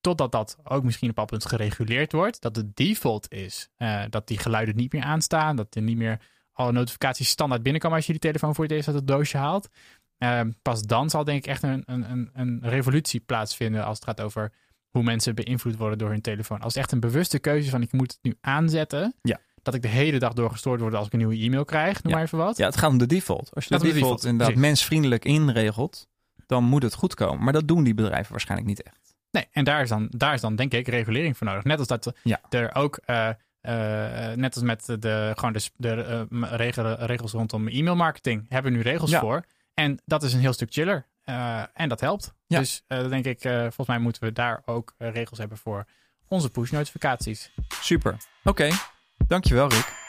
totdat 0.00 0.32
dat 0.32 0.56
ook 0.64 0.82
misschien 0.82 1.10
op 1.10 1.18
een 1.18 1.24
punt 1.24 1.46
gereguleerd 1.46 2.12
wordt. 2.12 2.40
Dat 2.40 2.54
de 2.54 2.70
default 2.74 3.32
is 3.32 3.68
dat 4.08 4.26
die 4.26 4.38
geluiden 4.38 4.76
niet 4.76 4.92
meer 4.92 5.02
aanstaan. 5.02 5.56
Dat 5.56 5.74
er 5.74 5.82
niet 5.82 5.96
meer 5.96 6.20
alle 6.52 6.72
notificaties 6.72 7.28
standaard 7.28 7.62
binnenkomen 7.62 7.96
als 7.96 8.06
je 8.06 8.12
die 8.12 8.20
telefoon 8.20 8.54
voor 8.54 8.64
het 8.64 8.72
eerst 8.72 8.88
uit 8.88 8.96
het 8.96 9.06
doosje 9.06 9.36
haalt. 9.36 9.68
Ehm, 10.20 10.50
pas 10.62 10.82
dan 10.82 11.10
zal 11.10 11.24
denk 11.24 11.38
ik 11.38 11.46
echt 11.46 11.62
een, 11.62 11.82
een, 11.86 12.10
een, 12.10 12.30
een 12.32 12.58
revolutie 12.62 13.20
plaatsvinden 13.20 13.84
als 13.84 13.96
het 13.96 14.04
gaat 14.06 14.20
over 14.20 14.52
hoe 14.90 15.02
mensen 15.02 15.34
beïnvloed 15.34 15.76
worden 15.76 15.98
door 15.98 16.10
hun 16.10 16.20
telefoon. 16.20 16.60
Als 16.60 16.74
het 16.74 16.82
echt 16.82 16.92
een 16.92 17.00
bewuste 17.00 17.38
keuze 17.38 17.64
is 17.64 17.70
van 17.70 17.82
ik 17.82 17.92
moet 17.92 18.10
het 18.12 18.18
nu 18.22 18.36
aanzetten. 18.40 19.14
Ja. 19.22 19.38
Dat 19.62 19.74
ik 19.74 19.82
de 19.82 19.88
hele 19.88 20.18
dag 20.18 20.32
door 20.32 20.50
gestoord 20.50 20.80
word 20.80 20.94
als 20.94 21.06
ik 21.06 21.12
een 21.12 21.18
nieuwe 21.18 21.36
e-mail 21.36 21.64
krijg. 21.64 22.02
Noem 22.02 22.12
Ja. 22.12 22.18
maar 22.18 22.26
even 22.26 22.38
wat. 22.38 22.56
Ja, 22.56 22.66
het 22.66 22.76
gaat 22.76 22.90
om 22.90 22.98
de 22.98 23.06
default. 23.06 23.50
Als 23.54 23.64
je 23.64 23.70
de 23.70 23.76
default, 23.80 23.94
default, 24.00 24.22
inderdaad 24.24 24.46
precies. 24.46 24.66
mensvriendelijk 24.68 25.24
inregelt, 25.24 26.08
dan 26.46 26.64
moet 26.64 26.82
het 26.82 26.94
goed 26.94 27.14
komen. 27.14 27.44
Maar 27.44 27.52
dat 27.52 27.68
doen 27.68 27.84
die 27.84 27.94
bedrijven 27.94 28.30
waarschijnlijk 28.30 28.68
niet 28.68 28.82
echt. 28.82 29.14
Nee, 29.30 29.46
en 29.52 29.64
daar 29.64 29.82
is, 29.82 29.88
dan, 29.88 30.06
daar 30.10 30.34
is 30.34 30.40
dan 30.40 30.56
denk 30.56 30.72
ik 30.72 30.88
regulering 30.88 31.36
voor 31.36 31.46
nodig. 31.46 31.64
Net 31.64 31.78
als 31.78 31.88
dat 31.88 32.12
Ja. 32.22 32.40
er 32.48 32.74
ook, 32.74 33.00
eh, 33.04 33.28
eh, 33.60 34.36
net 34.36 34.54
als 34.54 34.64
met 34.64 34.86
de, 34.86 35.32
gewoon 35.34 35.52
de, 35.52 35.70
de 35.76 36.26
eh, 36.30 37.06
regels 37.06 37.32
rondom 37.32 37.68
e-mailmarketing, 37.68 38.46
hebben 38.48 38.72
we 38.72 38.76
nu 38.78 38.82
regels 38.84 39.10
Ja. 39.10 39.20
voor. 39.20 39.44
En 39.74 40.00
dat 40.04 40.22
is 40.22 40.32
een 40.32 40.40
heel 40.40 40.52
stuk 40.52 40.72
chiller. 40.72 41.06
Eh, 41.24 41.62
en 41.74 41.88
dat 41.88 42.00
helpt. 42.00 42.34
Ja. 42.46 42.58
Dus 42.58 42.84
eh, 42.86 42.98
dan 42.98 43.08
denk 43.08 43.24
ik, 43.24 43.44
eh, 43.44 43.60
volgens 43.60 43.86
mij 43.86 43.98
moeten 43.98 44.22
we 44.22 44.32
daar 44.32 44.62
ook 44.64 44.94
regels 44.98 45.38
hebben 45.38 45.58
voor 45.58 45.84
onze 46.28 46.50
push 46.50 46.70
notificaties. 46.70 47.50
Super. 47.68 48.16
Oké. 48.44 48.70
Dankjewel, 49.26 49.68
Rick. 49.68 49.99